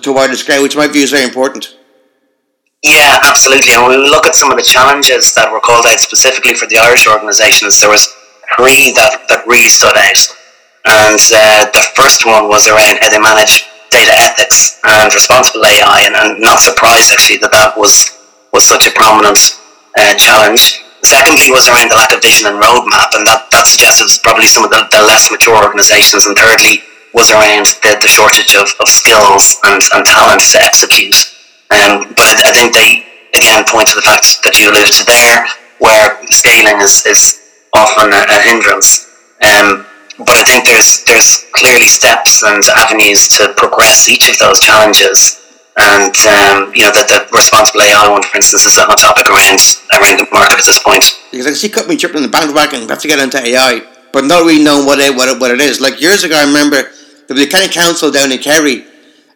to 0.03 0.12
wider 0.12 0.37
scale, 0.37 0.62
which 0.62 0.76
my 0.76 0.87
view 0.87 1.03
is 1.03 1.11
very 1.11 1.25
important. 1.25 1.79
Yeah, 2.83 3.17
absolutely. 3.25 3.73
And 3.73 3.83
when 3.83 3.99
we 3.99 4.11
look 4.11 4.26
at 4.26 4.35
some 4.35 4.50
of 4.50 4.59
the 4.59 4.62
challenges 4.62 5.33
that 5.35 5.50
were 5.50 5.61
called 5.61 5.87
out 5.87 5.99
specifically 5.99 6.53
for 6.53 6.67
the 6.67 6.76
Irish 6.76 7.09
organisations, 7.09 7.81
there 7.81 7.88
was 7.88 8.12
three 8.57 8.93
that, 8.93 9.25
that 9.29 9.47
really 9.47 9.73
stood 9.73 9.97
out. 9.97 10.21
And 10.85 11.17
uh, 11.33 11.64
the 11.73 11.81
first 11.97 12.26
one 12.26 12.47
was 12.47 12.69
around 12.69 13.00
how 13.00 13.09
they 13.09 13.19
manage 13.19 13.64
data 13.95 14.11
ethics 14.19 14.83
and 14.83 15.15
responsible 15.15 15.63
AI, 15.63 16.03
and 16.11 16.19
I'm 16.19 16.41
not 16.43 16.59
surprised 16.59 17.15
actually 17.15 17.39
that 17.47 17.55
that 17.55 17.79
was 17.79 18.11
was 18.51 18.67
such 18.67 18.87
a 18.87 18.93
prominent 18.95 19.59
uh, 19.99 20.15
challenge. 20.19 20.83
Secondly, 21.03 21.51
was 21.51 21.69
around 21.69 21.91
the 21.91 21.99
lack 21.99 22.15
of 22.15 22.23
vision 22.23 22.49
and 22.49 22.57
roadmap, 22.57 23.13
and 23.15 23.27
that, 23.29 23.51
that 23.53 23.67
suggested 23.67 24.09
probably 24.23 24.47
some 24.47 24.65
of 24.65 24.71
the, 24.71 24.89
the 24.89 25.03
less 25.05 25.29
mature 25.31 25.59
organisations. 25.59 26.25
And 26.25 26.33
thirdly, 26.39 26.81
was 27.13 27.31
around 27.31 27.67
the, 27.85 27.99
the 28.01 28.09
shortage 28.09 28.57
of, 28.57 28.71
of 28.81 28.89
skills 28.89 29.61
and, 29.69 29.83
and 29.95 30.03
talent 30.07 30.43
to 30.55 30.59
execute. 30.63 31.15
Um, 31.71 32.11
but 32.17 32.25
I, 32.25 32.51
I, 32.51 32.53
think 32.53 32.73
they 32.73 33.05
again 33.37 33.65
point 33.69 33.89
to 33.89 33.97
the 33.97 34.07
fact 34.07 34.43
that 34.45 34.59
you 34.59 34.71
alluded 34.71 34.95
to 34.97 35.05
there, 35.05 35.45
where 35.79 36.25
scaling 36.31 36.81
is, 36.81 37.05
is 37.07 37.43
often 37.75 38.13
a, 38.15 38.23
a 38.31 38.39
hindrance. 38.41 39.11
Um, 39.43 39.87
but 40.26 40.37
I 40.40 40.45
think 40.45 40.64
there's 40.64 41.04
there's 41.04 41.45
clearly 41.52 41.87
steps 41.87 42.43
and 42.43 42.62
avenues 42.76 43.28
to 43.38 43.52
progress 43.57 44.09
each 44.09 44.28
of 44.28 44.38
those 44.38 44.61
challenges. 44.61 45.40
And 45.76 46.14
um, 46.31 46.71
you 46.75 46.87
know 46.87 46.95
that 46.95 47.11
the 47.11 47.26
responsible 47.35 47.83
AI 47.83 48.07
one, 48.09 48.23
for 48.23 48.37
instance, 48.38 48.64
is 48.64 48.78
a 48.78 48.87
hot 48.87 48.99
topic 48.99 49.26
around 49.26 49.59
around 49.99 50.23
the 50.23 50.28
market 50.31 50.59
at 50.59 50.66
this 50.66 50.78
point. 50.78 51.02
Because 51.31 51.47
I 51.47 51.52
see 51.52 51.69
companies 51.69 52.00
jumping 52.00 52.23
in 52.23 52.31
the 52.31 52.31
bandwagon, 52.31 52.88
have 52.88 53.02
to 53.02 53.09
get 53.09 53.19
into 53.19 53.43
AI, 53.43 53.83
but 54.12 54.25
not 54.25 54.47
really 54.47 54.62
knowing 54.62 54.87
what 54.87 55.00
it, 55.00 55.11
what 55.14 55.28
it, 55.28 55.40
what 55.40 55.50
it 55.50 55.61
is. 55.61 55.81
Like 55.81 56.00
years 56.00 56.23
ago, 56.23 56.38
I 56.38 56.47
remember 56.47 56.95
there 57.26 57.35
was 57.35 57.43
a 57.43 57.50
county 57.50 57.69
council 57.69 58.12
down 58.14 58.31
in 58.31 58.38
Kerry, 58.38 58.87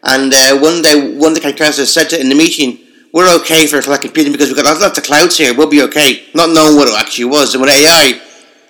and 0.04 0.32
uh, 0.32 0.54
one 0.58 0.80
day 0.82 0.94
one 1.18 1.34
of 1.34 1.34
the 1.34 1.42
county 1.42 1.58
councillors 1.58 1.90
said 1.90 2.06
to, 2.14 2.20
in 2.20 2.28
the 2.30 2.38
meeting, 2.38 2.78
"We're 3.12 3.34
okay 3.42 3.66
for 3.66 3.82
cloud 3.82 4.06
computing 4.06 4.30
because 4.30 4.46
we've 4.46 4.62
got 4.62 4.78
lots 4.78 4.96
of 4.96 5.02
clouds 5.02 5.36
here. 5.36 5.50
We'll 5.58 5.66
be 5.66 5.82
okay." 5.90 6.22
Not 6.38 6.54
knowing 6.54 6.78
what 6.78 6.86
it 6.86 6.94
actually 6.94 7.34
was, 7.34 7.54
and 7.54 7.60
with 7.60 7.74
AI, 7.74 8.22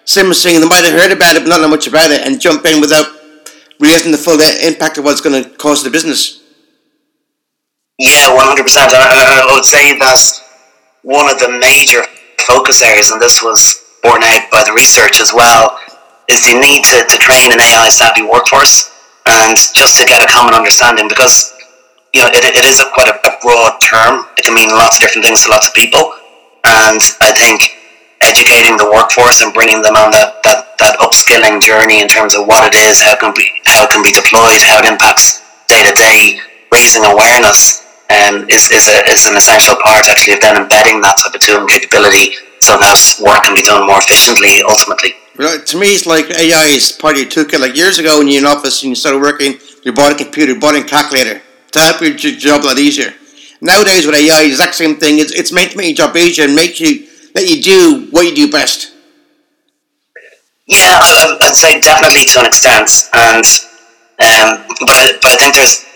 same 0.09 0.33
as 0.33 0.41
saying 0.41 0.61
they 0.61 0.67
might 0.67 0.89
have 0.89 0.97
heard 0.97 1.13
about 1.13 1.37
it, 1.37 1.45
but 1.45 1.53
not 1.53 1.61
know 1.61 1.69
much 1.69 1.87
about 1.87 2.11
it, 2.11 2.25
and 2.25 2.41
jump 2.41 2.65
in 2.65 2.81
without 2.81 3.13
realizing 3.79 4.11
the 4.11 4.17
full 4.17 4.41
impact 4.41 4.97
of 4.97 5.05
what 5.05 5.13
it's 5.13 5.21
going 5.21 5.37
to 5.37 5.45
cause 5.61 5.85
the 5.85 5.91
business. 5.91 6.41
Yeah, 7.99 8.33
one 8.33 8.49
hundred 8.49 8.65
percent. 8.65 8.89
I 8.97 9.45
would 9.53 9.69
say 9.69 9.99
that 9.99 10.21
one 11.03 11.29
of 11.29 11.39
the 11.39 11.53
major 11.61 12.09
focus 12.41 12.81
areas, 12.81 13.11
and 13.11 13.21
this 13.21 13.43
was 13.43 13.85
borne 14.03 14.25
out 14.25 14.49
by 14.51 14.65
the 14.65 14.73
research 14.73 15.21
as 15.21 15.35
well, 15.35 15.77
is 16.31 16.41
the 16.41 16.57
need 16.57 16.85
to, 16.89 17.05
to 17.05 17.17
train 17.21 17.53
an 17.53 17.61
AI 17.61 17.93
savvy 17.93 18.25
workforce 18.25 18.89
and 19.27 19.59
just 19.77 20.01
to 20.01 20.07
get 20.07 20.25
a 20.25 20.33
common 20.33 20.55
understanding 20.55 21.05
because 21.05 21.53
you 22.15 22.23
know 22.23 22.29
it, 22.33 22.49
it 22.49 22.65
is 22.65 22.81
a 22.81 22.89
quite 22.95 23.13
a, 23.13 23.19
broad 23.45 23.79
term. 23.79 24.27
It 24.41 24.45
can 24.45 24.55
mean 24.55 24.71
lots 24.71 24.97
of 24.99 25.03
different 25.05 25.25
things 25.25 25.45
to 25.45 25.51
lots 25.51 25.69
of 25.69 25.75
people, 25.75 26.17
and 26.65 27.01
I 27.21 27.31
think 27.31 27.78
educating 28.21 28.77
the 28.77 28.89
workforce 28.91 29.43
and 29.43 29.55
bringing 29.55 29.83
them 29.83 29.95
on 29.95 30.11
that, 30.11 30.43
that, 30.43 30.79
that 30.79 30.99
upskilling 30.99 31.63
journey 31.63 32.01
in 32.01 32.09
terms 32.09 32.35
of 32.35 32.47
what 32.47 32.67
it 32.67 32.75
is, 32.75 33.01
how 33.01 33.15
it 33.15 33.21
can 33.21 33.33
be 33.35 33.47
how 33.67 33.85
it 33.85 33.91
can 33.91 34.03
be 34.03 34.11
deployed, 34.11 34.63
how 34.63 34.79
it 34.79 34.87
impacts 34.87 35.45
day 35.69 35.85
to 35.87 35.95
day, 35.95 36.41
raising 36.73 37.05
awareness 37.05 37.87
um, 38.11 38.49
is, 38.49 38.71
is, 38.73 38.89
a, 38.89 38.99
is 39.07 39.27
an 39.27 39.37
essential 39.37 39.77
part 39.85 40.09
actually 40.09 40.35
of 40.35 40.41
then 40.41 40.57
embedding 40.57 41.01
that 41.01 41.17
type 41.21 41.35
of 41.35 41.41
tool 41.41 41.61
and 41.61 41.69
capability 41.69 42.35
so 42.59 42.77
that 42.81 42.99
work 43.23 43.45
can 43.45 43.55
be 43.55 43.63
done 43.63 43.87
more 43.87 43.99
efficiently 43.99 44.63
ultimately. 44.67 45.15
Well, 45.39 45.61
to 45.61 45.79
me, 45.79 45.95
it's 45.95 46.07
like 46.07 46.31
AI 46.31 46.75
is 46.75 46.91
part 46.91 47.15
of 47.15 47.21
your 47.23 47.31
toolkit. 47.31 47.61
Like 47.61 47.77
years 47.77 47.99
ago, 48.01 48.19
when 48.19 48.27
you're 48.27 48.41
in 48.41 48.47
office 48.47 48.83
and 48.83 48.91
you 48.91 48.97
started 48.97 49.23
working, 49.23 49.55
you 49.85 49.93
bought 49.93 50.13
a 50.13 50.17
computer, 50.17 50.53
you 50.53 50.61
bought 50.61 50.75
a 50.75 50.83
calculator 50.83 51.41
to 51.73 51.79
help 51.79 52.01
your 52.01 52.15
job 52.15 52.65
a 52.65 52.67
lot 52.67 52.79
easier. 52.79 53.15
Nowadays, 53.61 54.07
with 54.07 54.15
AI, 54.15 54.43
the 54.43 54.49
exact 54.49 54.75
same 54.75 54.97
thing. 54.97 55.19
It's, 55.19 55.33
it's 55.33 55.53
meant 55.53 55.73
to 55.73 55.77
make 55.77 55.99
your 55.99 56.07
job 56.07 56.17
easier 56.17 56.45
and 56.45 56.55
make 56.55 56.81
you 56.81 57.08
let 57.39 57.49
you 57.49 57.63
do 57.63 58.09
what 58.11 58.27
you 58.27 58.35
do 58.35 58.51
best. 58.51 58.93
Yeah, 60.67 60.99
I'd 61.41 61.57
say 61.57 61.81
definitely 61.81 62.27
to 62.35 62.41
an 62.41 62.47
extent, 62.47 63.09
and 63.15 63.47
um, 64.21 64.67
but 64.85 65.23
but 65.23 65.33
I 65.33 65.37
think 65.39 65.55
there's 65.55 65.87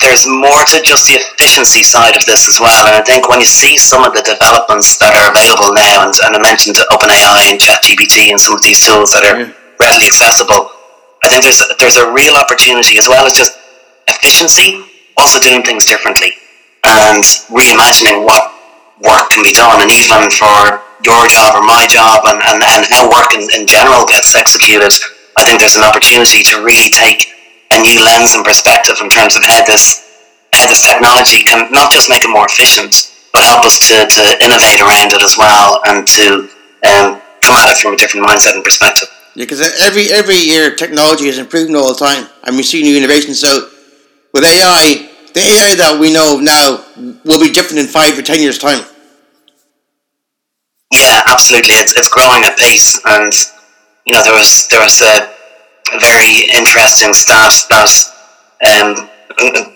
there's 0.00 0.24
more 0.24 0.64
to 0.72 0.80
just 0.80 1.08
the 1.08 1.20
efficiency 1.20 1.82
side 1.82 2.16
of 2.16 2.24
this 2.24 2.48
as 2.48 2.60
well. 2.60 2.86
And 2.86 2.94
I 2.94 3.02
think 3.02 3.28
when 3.28 3.40
you 3.40 3.46
see 3.46 3.76
some 3.76 4.04
of 4.04 4.14
the 4.14 4.22
developments 4.22 4.96
that 4.98 5.12
are 5.12 5.28
available 5.28 5.74
now, 5.74 6.06
and, 6.06 6.14
and 6.24 6.36
I 6.36 6.40
mentioned 6.40 6.76
OpenAI 6.92 7.52
and 7.52 7.60
ChatGPT 7.60 8.30
and 8.30 8.40
some 8.40 8.54
of 8.54 8.62
these 8.62 8.80
tools 8.84 9.12
that 9.12 9.24
are 9.24 9.40
yeah. 9.40 9.52
readily 9.80 10.06
accessible, 10.06 10.70
I 11.24 11.28
think 11.28 11.42
there's 11.42 11.60
there's 11.76 12.00
a 12.00 12.08
real 12.08 12.36
opportunity 12.40 12.96
as 12.96 13.08
well 13.08 13.26
as 13.26 13.34
just 13.34 13.58
efficiency, 14.08 14.80
also 15.18 15.40
doing 15.40 15.60
things 15.60 15.84
differently 15.84 16.32
and 16.84 17.24
reimagining 17.52 18.24
what 18.24 18.55
work 19.04 19.28
can 19.30 19.44
be 19.44 19.52
done, 19.52 19.82
and 19.82 19.92
even 19.92 20.30
for 20.32 20.80
your 21.04 21.28
job 21.28 21.54
or 21.54 21.64
my 21.64 21.84
job, 21.88 22.24
and, 22.26 22.40
and, 22.40 22.62
and 22.64 22.82
how 22.88 23.08
work 23.10 23.34
in, 23.36 23.44
in 23.52 23.66
general 23.66 24.06
gets 24.06 24.34
executed. 24.34 24.92
I 25.36 25.44
think 25.44 25.60
there's 25.60 25.76
an 25.76 25.84
opportunity 25.84 26.42
to 26.54 26.64
really 26.64 26.88
take 26.88 27.28
a 27.72 27.78
new 27.78 28.00
lens 28.00 28.32
and 28.32 28.44
perspective 28.44 28.96
in 29.02 29.10
terms 29.10 29.36
of 29.36 29.44
how 29.44 29.64
this 29.64 30.04
how 30.52 30.66
this 30.66 30.86
technology 30.86 31.42
can 31.42 31.70
not 31.70 31.92
just 31.92 32.08
make 32.08 32.24
it 32.24 32.30
more 32.30 32.46
efficient, 32.46 33.12
but 33.32 33.44
help 33.44 33.64
us 33.66 33.78
to, 33.88 34.08
to 34.08 34.22
innovate 34.40 34.80
around 34.80 35.12
it 35.12 35.20
as 35.20 35.36
well 35.36 35.82
and 35.86 36.06
to 36.06 36.48
um, 36.88 37.20
come 37.42 37.56
at 37.56 37.68
it 37.68 37.76
from 37.76 37.92
a 37.92 37.96
different 37.96 38.24
mindset 38.24 38.54
and 38.54 38.64
perspective. 38.64 39.08
Yeah, 39.34 39.44
because 39.44 39.60
every 39.82 40.10
every 40.10 40.36
year 40.38 40.74
technology 40.74 41.28
is 41.28 41.36
improving 41.36 41.76
all 41.76 41.92
the 41.92 41.98
time, 41.98 42.26
and 42.44 42.56
we 42.56 42.62
see 42.62 42.82
new 42.82 42.96
innovations. 42.96 43.38
So 43.40 43.68
with 44.32 44.44
AI, 44.44 45.10
the 45.36 45.44
AI 45.44 45.76
that 45.76 46.00
we 46.00 46.08
know 46.08 46.40
now 46.40 46.80
will 47.28 47.36
be 47.36 47.52
different 47.52 47.84
in 47.84 47.86
five 47.86 48.16
or 48.16 48.24
ten 48.24 48.40
years' 48.40 48.56
time. 48.56 48.80
Yeah, 50.88 51.28
absolutely. 51.28 51.76
It's 51.76 51.92
it's 51.92 52.08
growing 52.08 52.48
at 52.48 52.56
pace, 52.56 52.96
and 53.04 53.28
you 54.08 54.16
know 54.16 54.24
there 54.24 54.32
was 54.32 54.64
there 54.72 54.80
was 54.80 55.04
a 55.04 55.28
very 56.00 56.48
interesting 56.56 57.12
stat 57.12 57.52
that 57.68 57.92
um, 58.64 59.12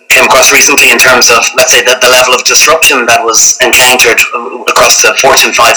came 0.09 0.25
across 0.25 0.49
recently 0.49 0.89
in 0.91 0.99
terms 0.99 1.29
of, 1.29 1.45
let's 1.55 1.71
say, 1.71 1.85
the, 1.85 1.95
the 2.01 2.09
level 2.09 2.35
of 2.35 2.43
disruption 2.49 3.05
that 3.07 3.21
was 3.21 3.61
encountered 3.61 4.19
across 4.67 5.05
the 5.05 5.13
Fortune 5.21 5.53
500 5.53 5.77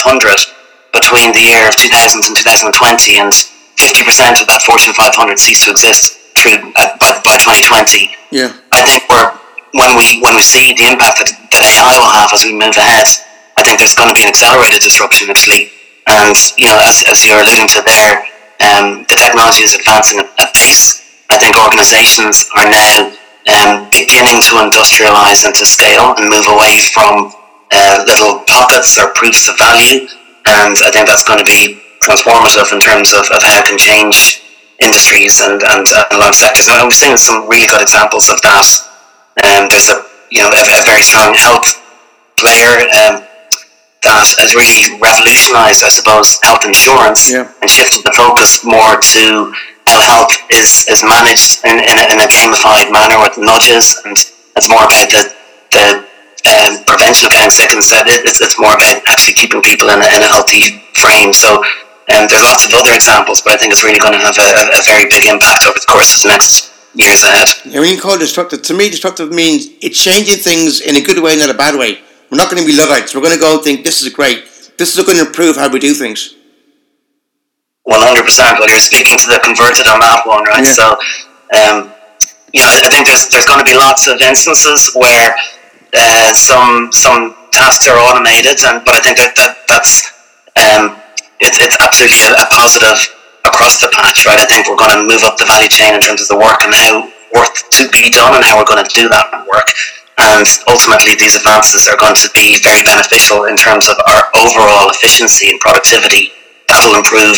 between 0.96 1.36
the 1.36 1.44
year 1.44 1.68
of 1.68 1.76
2000 1.76 2.24
and 2.24 2.36
2020, 2.72 3.20
and 3.20 3.30
50% 3.30 4.42
of 4.42 4.48
that 4.48 4.64
Fortune 4.64 4.96
500 4.96 5.38
ceased 5.38 5.68
to 5.68 5.72
exist 5.76 6.18
through 6.40 6.72
uh, 6.80 6.96
by, 6.98 7.20
by 7.22 7.36
2020. 7.38 8.10
Yeah. 8.32 8.56
I 8.72 8.82
think 8.88 9.06
we're 9.12 9.43
when 9.74 9.98
we 9.98 10.22
when 10.22 10.38
we 10.38 10.46
see 10.46 10.74
the 10.74 10.86
impact 10.86 11.22
that, 11.22 11.30
that 11.52 11.62
AI 11.66 11.94
will 11.98 12.14
have 12.14 12.30
as 12.34 12.46
we 12.46 12.54
move 12.54 12.78
ahead, 12.78 13.10
I 13.58 13.66
think 13.66 13.82
there's 13.82 13.98
going 13.98 14.10
to 14.10 14.18
be 14.18 14.24
an 14.24 14.30
accelerated 14.30 14.82
disruption 14.82 15.30
actually. 15.30 15.74
And 16.06 16.38
you 16.58 16.70
know, 16.70 16.78
as, 16.84 17.04
as 17.10 17.26
you're 17.26 17.42
alluding 17.42 17.68
to 17.78 17.82
there, 17.82 18.28
um, 18.62 19.06
the 19.10 19.18
technology 19.18 19.66
is 19.66 19.74
advancing 19.74 20.22
at 20.22 20.50
pace. 20.54 21.02
I 21.30 21.42
think 21.42 21.58
organizations 21.58 22.46
are 22.54 22.70
now 22.70 23.10
um, 23.50 23.90
beginning 23.90 24.40
to 24.46 24.62
industrialize 24.62 25.44
and 25.44 25.56
to 25.58 25.66
scale 25.66 26.14
and 26.16 26.30
move 26.30 26.46
away 26.48 26.80
from 26.94 27.34
uh, 27.74 28.04
little 28.06 28.46
pockets 28.46 29.00
or 29.00 29.12
proofs 29.18 29.50
of 29.50 29.58
value. 29.58 30.06
And 30.46 30.78
I 30.86 30.92
think 30.92 31.08
that's 31.08 31.26
going 31.26 31.40
to 31.40 31.48
be 31.48 31.82
transformative 32.04 32.72
in 32.72 32.80
terms 32.80 33.16
of, 33.16 33.26
of 33.32 33.42
how 33.42 33.64
it 33.64 33.66
can 33.66 33.80
change 33.80 34.44
industries 34.80 35.40
and, 35.40 35.64
and, 35.64 35.88
and 35.88 36.06
a 36.12 36.18
lot 36.20 36.30
of 36.30 36.36
sectors. 36.36 36.68
And 36.68 36.84
we've 36.84 36.94
seen 36.94 37.18
some 37.18 37.48
really 37.48 37.68
good 37.68 37.82
examples 37.82 38.30
of 38.30 38.42
that. 38.44 38.68
Um, 39.42 39.68
there's 39.70 39.90
a 39.90 40.06
you 40.30 40.42
know 40.42 40.50
a, 40.50 40.62
a 40.62 40.84
very 40.86 41.02
strong 41.02 41.34
health 41.34 41.82
player 42.38 42.86
um, 42.94 43.26
that 44.04 44.20
has 44.20 44.52
really 44.54 45.00
revolutionised, 45.00 45.82
I 45.82 45.90
suppose, 45.90 46.38
health 46.44 46.68
insurance 46.68 47.32
yeah. 47.32 47.48
and 47.64 47.72
shifted 47.72 48.04
the 48.04 48.12
focus 48.12 48.60
more 48.68 49.00
to 49.00 49.54
how 49.88 50.00
health 50.04 50.36
is, 50.52 50.88
is 50.92 51.04
managed 51.04 51.64
in, 51.64 51.80
in, 51.80 51.96
a, 52.00 52.06
in 52.12 52.20
a 52.20 52.28
gamified 52.28 52.92
manner 52.92 53.20
with 53.24 53.40
nudges, 53.40 54.00
and 54.04 54.16
it's 54.16 54.70
more 54.70 54.84
about 54.84 55.08
the, 55.08 55.24
the 55.72 55.86
um, 56.52 56.84
prevention 56.84 57.28
of 57.28 57.32
getting 57.32 57.52
sick 57.52 57.72
instead. 57.72 58.08
It's, 58.08 58.44
it's 58.44 58.60
more 58.60 58.76
about 58.76 59.00
actually 59.08 59.40
keeping 59.40 59.64
people 59.64 59.88
in 59.90 60.04
a, 60.04 60.08
in 60.12 60.22
a 60.24 60.30
healthy 60.30 60.84
frame. 61.00 61.32
So 61.32 61.64
um, 62.12 62.28
there's 62.28 62.44
lots 62.44 62.68
of 62.68 62.76
other 62.76 62.92
examples, 62.92 63.40
but 63.40 63.56
I 63.56 63.58
think 63.58 63.72
it's 63.72 63.88
really 63.88 64.00
going 64.00 64.20
to 64.20 64.24
have 64.24 64.36
a, 64.36 64.76
a 64.76 64.84
very 64.84 65.08
big 65.08 65.26
impact 65.32 65.64
over 65.64 65.80
the 65.80 65.88
course 65.88 66.12
of 66.12 66.28
the 66.28 66.36
next 66.36 66.73
years 66.94 67.24
ahead. 67.24 67.48
Yeah, 67.66 67.80
when 67.80 67.94
you 67.94 68.00
call 68.00 68.16
it 68.16 68.20
disruptive, 68.20 68.62
to 68.64 68.74
me, 68.74 68.90
destructive 68.90 69.32
means 69.32 69.68
it's 69.82 70.02
changing 70.02 70.38
things 70.38 70.82
in 70.82 70.96
a 70.96 71.02
good 71.02 71.22
way, 71.22 71.36
not 71.36 71.50
a 71.50 71.54
bad 71.54 71.76
way. 71.78 72.02
We're 72.30 72.38
not 72.38 72.50
going 72.50 72.62
to 72.64 72.68
be 72.68 72.76
Luddites. 72.76 73.14
We're 73.14 73.22
going 73.22 73.34
to 73.34 73.40
go 73.40 73.56
and 73.56 73.64
think 73.64 73.84
this 73.84 74.02
is 74.02 74.10
great. 74.10 74.46
This 74.78 74.98
is 74.98 75.06
going 75.06 75.18
to 75.18 75.26
improve 75.28 75.56
how 75.56 75.70
we 75.70 75.80
do 75.80 75.94
things. 75.94 76.36
One 77.84 78.00
hundred 78.02 78.24
percent. 78.24 78.58
Well, 78.60 78.70
you're 78.70 78.80
speaking 78.80 79.18
to 79.20 79.28
the 79.28 79.40
converted 79.44 79.88
on 79.88 80.00
that 80.00 80.26
one, 80.26 80.44
right? 80.46 80.64
Yeah. 80.64 80.72
So, 80.72 80.86
um, 81.54 81.92
you 82.54 82.64
know, 82.64 82.72
I 82.72 82.90
think 82.90 83.06
there's 83.06 83.28
there's 83.28 83.46
going 83.46 83.60
to 83.60 83.68
be 83.68 83.76
lots 83.76 84.08
of 84.08 84.22
instances 84.22 84.96
where 84.96 85.36
uh, 85.94 86.34
some 86.34 86.92
some 86.92 87.36
tasks 87.52 87.86
are 87.88 88.00
automated, 88.00 88.58
and 88.64 88.82
but 88.86 88.96
I 88.96 89.02
think 89.04 89.18
that, 89.20 89.36
that 89.36 89.68
that's 89.68 90.10
um, 90.56 90.96
it's 91.44 91.60
it's 91.60 91.76
absolutely 91.84 92.24
a, 92.24 92.34
a 92.40 92.48
positive 92.50 92.98
across 93.46 93.80
the 93.80 93.92
patch, 93.92 94.26
right? 94.26 94.40
I 94.40 94.46
think 94.46 94.68
we're 94.68 94.80
going 94.80 94.96
to 94.96 95.04
move 95.04 95.24
up 95.24 95.38
the 95.38 95.46
value 95.46 95.70
chain 95.70 95.94
in 95.94 96.02
terms 96.02 96.22
of 96.22 96.28
the 96.32 96.40
work 96.40 96.64
and 96.64 96.74
how 96.74 97.12
work 97.36 97.54
to 97.82 97.90
be 97.90 98.10
done 98.14 98.36
and 98.38 98.44
how 98.46 98.58
we're 98.58 98.70
going 98.70 98.84
to 98.84 98.94
do 98.94 99.10
that 99.10 99.46
work. 99.50 99.68
And 100.22 100.46
ultimately, 100.70 101.18
these 101.18 101.34
advances 101.34 101.90
are 101.90 101.98
going 101.98 102.16
to 102.22 102.30
be 102.38 102.62
very 102.62 102.86
beneficial 102.86 103.50
in 103.50 103.58
terms 103.58 103.90
of 103.90 103.98
our 104.06 104.30
overall 104.38 104.94
efficiency 104.94 105.50
and 105.50 105.60
productivity. 105.60 106.30
That'll 106.70 106.96
improve 106.96 107.36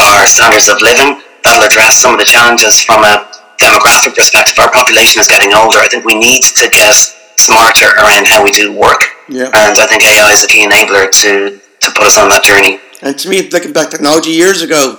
our 0.00 0.24
standards 0.24 0.68
of 0.68 0.80
living. 0.80 1.20
That'll 1.44 1.68
address 1.68 2.00
some 2.00 2.16
of 2.16 2.18
the 2.18 2.24
challenges 2.24 2.80
from 2.80 3.04
a 3.04 3.28
demographic 3.60 4.16
perspective. 4.16 4.56
Our 4.58 4.72
population 4.72 5.20
is 5.20 5.28
getting 5.28 5.52
older. 5.52 5.78
I 5.78 5.88
think 5.88 6.04
we 6.04 6.16
need 6.16 6.42
to 6.42 6.68
get 6.72 6.96
smarter 7.36 7.92
around 8.00 8.26
how 8.26 8.42
we 8.42 8.50
do 8.50 8.72
work. 8.72 9.04
Yeah. 9.28 9.52
And 9.52 9.76
I 9.76 9.86
think 9.86 10.02
AI 10.02 10.32
is 10.32 10.42
a 10.42 10.48
key 10.48 10.64
enabler 10.66 11.12
to, 11.22 11.60
to 11.60 11.90
put 11.92 12.06
us 12.08 12.16
on 12.16 12.28
that 12.30 12.44
journey. 12.44 12.80
And 13.02 13.18
to 13.18 13.28
me, 13.28 13.48
looking 13.50 13.72
back 13.72 13.90
technology 13.90 14.30
years 14.30 14.62
ago, 14.62 14.98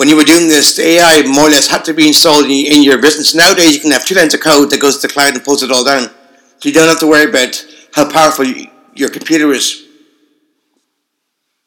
when 0.00 0.08
you 0.08 0.16
were 0.16 0.24
doing 0.24 0.48
this, 0.48 0.80
the 0.80 0.96
AI 0.96 1.28
more 1.28 1.44
or 1.44 1.52
less 1.52 1.68
had 1.68 1.84
to 1.84 1.92
be 1.92 2.08
installed 2.08 2.48
in 2.48 2.80
your 2.80 2.96
business. 2.96 3.36
Nowadays, 3.36 3.76
you 3.76 3.84
can 3.84 3.92
have 3.92 4.08
two 4.08 4.16
lines 4.16 4.32
of 4.32 4.40
code 4.40 4.72
that 4.72 4.80
goes 4.80 4.96
to 4.96 5.04
the 5.04 5.12
cloud 5.12 5.36
and 5.36 5.44
pulls 5.44 5.60
it 5.60 5.68
all 5.68 5.84
down. 5.84 6.08
So 6.56 6.64
you 6.64 6.72
don't 6.72 6.88
have 6.88 7.04
to 7.04 7.06
worry 7.06 7.28
about 7.28 7.52
how 7.92 8.08
powerful 8.08 8.48
your 8.96 9.12
computer 9.12 9.52
is. 9.52 9.84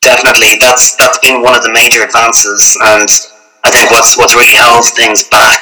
Definitely, 0.02 0.58
that's 0.58 0.98
that's 0.98 1.22
been 1.22 1.46
one 1.46 1.54
of 1.54 1.62
the 1.62 1.70
major 1.70 2.02
advances, 2.02 2.74
and 2.82 3.06
I 3.63 3.70
think 3.70 3.94
what's 3.94 4.18
what's 4.18 4.34
really 4.34 4.58
held 4.58 4.82
things 4.98 5.30
back, 5.30 5.62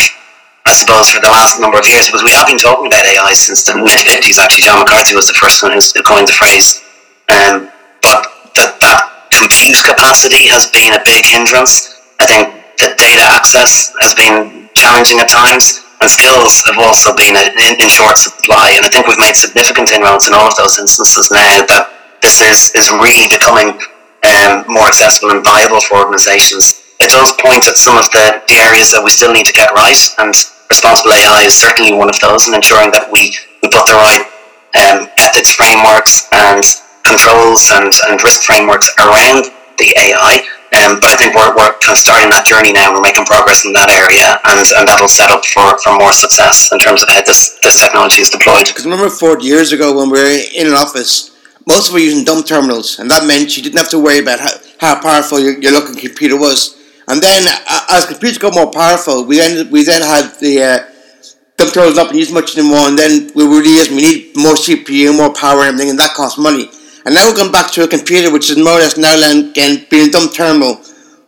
I 0.64 0.72
suppose, 0.72 1.12
for 1.12 1.20
the 1.20 1.28
last 1.28 1.60
number 1.60 1.76
of 1.76 1.84
years, 1.92 2.08
because 2.08 2.24
we 2.24 2.32
have 2.32 2.48
been 2.48 2.58
talking 2.58 2.88
about 2.88 3.04
AI 3.04 3.36
since 3.36 3.68
the 3.68 3.76
mid 3.76 4.00
fifties. 4.00 4.40
Actually, 4.40 4.72
John 4.72 4.80
McCarthy 4.80 5.12
was 5.12 5.28
the 5.28 5.36
first 5.36 5.60
one 5.60 5.76
who 5.76 5.84
coined 6.08 6.32
the 6.32 6.40
phrase. 6.40 6.80
Um, 7.28 7.68
but 8.00 8.32
that 8.56 8.80
that 8.80 9.28
compute 9.28 9.76
capacity 9.84 10.48
has 10.48 10.72
been 10.72 10.96
a 10.96 11.04
big 11.04 11.28
hindrance. 11.28 12.00
I 12.16 12.26
think 12.26 12.61
the 12.78 12.96
data 12.98 13.24
access 13.24 13.94
has 14.02 14.14
been 14.14 14.70
challenging 14.74 15.20
at 15.20 15.30
times, 15.30 15.84
and 16.02 16.10
skills 16.10 16.64
have 16.66 16.78
also 16.80 17.16
been 17.16 17.36
in, 17.36 17.76
in 17.80 17.90
short 17.90 18.18
supply. 18.18 18.74
And 18.78 18.86
I 18.86 18.90
think 18.90 19.08
we've 19.08 19.20
made 19.20 19.36
significant 19.36 19.92
inroads 19.92 20.28
in 20.28 20.34
all 20.34 20.48
of 20.48 20.56
those 20.56 20.80
instances 20.80 21.30
now. 21.32 21.66
That 21.68 21.92
this 22.22 22.42
is 22.42 22.74
is 22.74 22.90
really 22.92 23.28
becoming 23.30 23.78
um, 24.26 24.66
more 24.68 24.88
accessible 24.88 25.32
and 25.32 25.44
viable 25.44 25.82
for 25.82 25.98
organisations 25.98 26.82
it 27.02 27.10
does 27.10 27.34
point 27.42 27.66
at 27.66 27.82
some 27.82 27.98
of 27.98 28.06
the, 28.14 28.46
the 28.46 28.62
areas 28.62 28.94
that 28.94 29.02
we 29.02 29.10
still 29.10 29.34
need 29.34 29.50
to 29.50 29.58
get 29.58 29.74
right, 29.74 29.98
and 30.22 30.30
responsible 30.70 31.18
AI 31.18 31.50
is 31.50 31.58
certainly 31.58 31.98
one 31.98 32.14
of 32.14 32.20
those, 32.22 32.46
and 32.46 32.54
ensuring 32.54 32.94
that 32.94 33.10
we, 33.10 33.34
we 33.66 33.74
put 33.74 33.90
the 33.90 33.98
right 33.98 34.22
um, 34.78 35.10
ethics 35.18 35.50
frameworks 35.50 36.30
and 36.30 36.62
controls 37.02 37.74
and, 37.74 37.90
and 38.06 38.22
risk 38.22 38.46
frameworks 38.46 38.94
around 39.02 39.50
the 39.82 39.90
AI. 39.98 40.46
Um, 40.72 41.04
but 41.04 41.12
I 41.12 41.16
think 41.20 41.36
we're, 41.36 41.52
we're 41.52 41.76
kind 41.84 41.92
of 41.92 42.00
starting 42.00 42.32
that 42.32 42.48
journey 42.48 42.72
now. 42.72 42.96
We're 42.96 43.04
making 43.04 43.28
progress 43.28 43.68
in 43.68 43.76
that 43.76 43.92
area, 43.92 44.40
and, 44.48 44.56
and 44.56 44.88
that'll 44.88 45.12
set 45.12 45.28
up 45.28 45.44
for, 45.44 45.76
for 45.84 46.00
more 46.00 46.16
success 46.16 46.72
in 46.72 46.80
terms 46.80 47.04
of 47.04 47.10
how 47.12 47.20
this, 47.28 47.60
this 47.60 47.76
technology 47.76 48.24
is 48.24 48.32
deployed. 48.32 48.72
Because 48.72 48.88
remember, 48.88 49.12
40 49.12 49.44
years 49.44 49.76
ago 49.76 49.92
when 49.92 50.08
we 50.08 50.16
were 50.24 50.32
in 50.56 50.72
an 50.72 50.80
office, 50.80 51.36
most 51.68 51.92
of 51.92 51.92
us 51.92 52.00
were 52.00 52.00
using 52.00 52.24
dumb 52.24 52.44
terminals, 52.44 53.00
and 53.00 53.12
that 53.12 53.28
meant 53.28 53.58
you 53.58 53.64
didn't 53.64 53.84
have 53.84 53.92
to 53.92 54.00
worry 54.00 54.20
about 54.20 54.40
how, 54.40 54.56
how 54.80 54.96
powerful 55.02 55.44
your, 55.44 55.60
your 55.60 55.76
looking 55.76 56.00
computer 56.00 56.40
was. 56.40 56.80
And 57.08 57.22
then 57.22 57.52
as 57.92 58.06
computers 58.06 58.38
got 58.38 58.56
more 58.56 58.72
powerful, 58.72 59.26
we 59.26 59.38
then 59.38 59.70
we 59.70 59.84
then 59.84 60.02
had 60.02 60.32
the 60.40 60.64
uh, 60.64 60.80
dumb 61.58 61.72
terminals 61.72 61.98
not 61.98 62.10
being 62.12 62.20
used 62.20 62.34
much 62.34 62.58
anymore, 62.58 62.88
and 62.88 62.98
then 62.98 63.30
we 63.36 63.44
realized 63.44 63.92
we 63.92 64.02
need 64.02 64.38
more 64.38 64.56
CPU, 64.56 65.16
more 65.16 65.34
power, 65.34 65.68
and 65.68 65.76
everything, 65.76 65.90
and 65.90 66.00
that 66.00 66.16
costs 66.16 66.40
money. 66.40 66.72
And 67.06 67.16
now 67.16 67.28
we're 67.28 67.36
going 67.36 67.52
back 67.52 67.72
to 67.72 67.84
a 67.84 67.88
computer 67.88 68.32
which 68.32 68.50
is 68.50 68.58
more 68.58 68.74
or 68.74 68.80
less 68.80 68.98
now 68.98 69.16
again 69.16 69.88
being 69.90 70.12
dumb 70.12 70.30
terminal, 70.30 70.82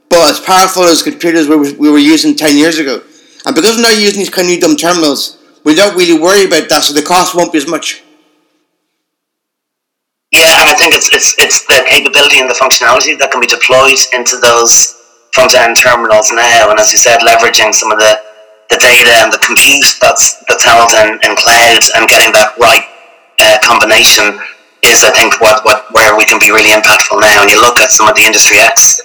but 0.10 0.30
as 0.30 0.40
powerful 0.40 0.84
as 0.84 1.02
computers 1.02 1.48
we, 1.48 1.74
we 1.74 1.90
were 1.90 1.98
using 1.98 2.36
ten 2.36 2.58
years 2.58 2.78
ago. 2.78 3.02
And 3.46 3.56
because 3.56 3.76
we're 3.76 3.84
not 3.84 4.00
using 4.00 4.20
these 4.20 4.30
kind 4.30 4.50
of 4.52 4.60
dumb 4.60 4.78
terminals, 4.78 5.38
we 5.64 5.76
don't 5.76 5.98
really 5.98 6.20
worry 6.20 6.46
about 6.46 6.70
that, 6.70 6.84
so 6.84 6.94
the 6.94 7.02
cost 7.02 7.36
won't 7.36 7.52
be 7.52 7.58
as 7.58 7.68
much. 7.68 8.04
Yeah, 10.32 10.62
and 10.62 10.70
I 10.70 10.76
think 10.76 10.94
it's 10.94 11.14
it's 11.14 11.38
it's 11.38 11.66
the 11.66 11.86
capability 11.90 12.40
and 12.40 12.50
the 12.50 12.58
functionality 12.58 13.18
that 13.18 13.32
can 13.32 13.42
be 13.42 13.48
deployed 13.48 13.98
into 14.14 14.38
those 14.38 14.98
front 15.34 15.56
end 15.56 15.76
terminals 15.76 16.32
now, 16.32 16.70
and 16.70 16.80
as 16.80 16.92
you 16.92 16.98
said, 16.98 17.20
leveraging 17.22 17.74
some 17.74 17.92
of 17.92 17.98
the, 17.98 18.14
the 18.70 18.78
data 18.78 19.14
and 19.26 19.34
the 19.34 19.42
compute 19.42 19.98
that's 20.02 20.38
that's 20.46 20.64
held 20.64 20.94
in, 21.06 21.18
in 21.26 21.34
cloud 21.36 21.82
and 21.98 22.10
getting 22.10 22.32
that 22.34 22.54
right 22.62 22.86
uh, 23.42 23.58
combination 23.66 24.38
is, 24.84 25.04
I 25.04 25.12
think, 25.12 25.40
what, 25.40 25.64
what 25.66 25.88
where 25.92 26.16
we 26.18 26.26
can 26.26 26.40
be 26.40 26.52
really 26.52 26.72
impactful 26.72 27.20
now. 27.20 27.42
And 27.42 27.50
you 27.50 27.60
look 27.60 27.80
at 27.80 27.92
some 27.92 28.08
of 28.08 28.16
the 28.16 28.26
Industry 28.26 28.60
X 28.60 29.02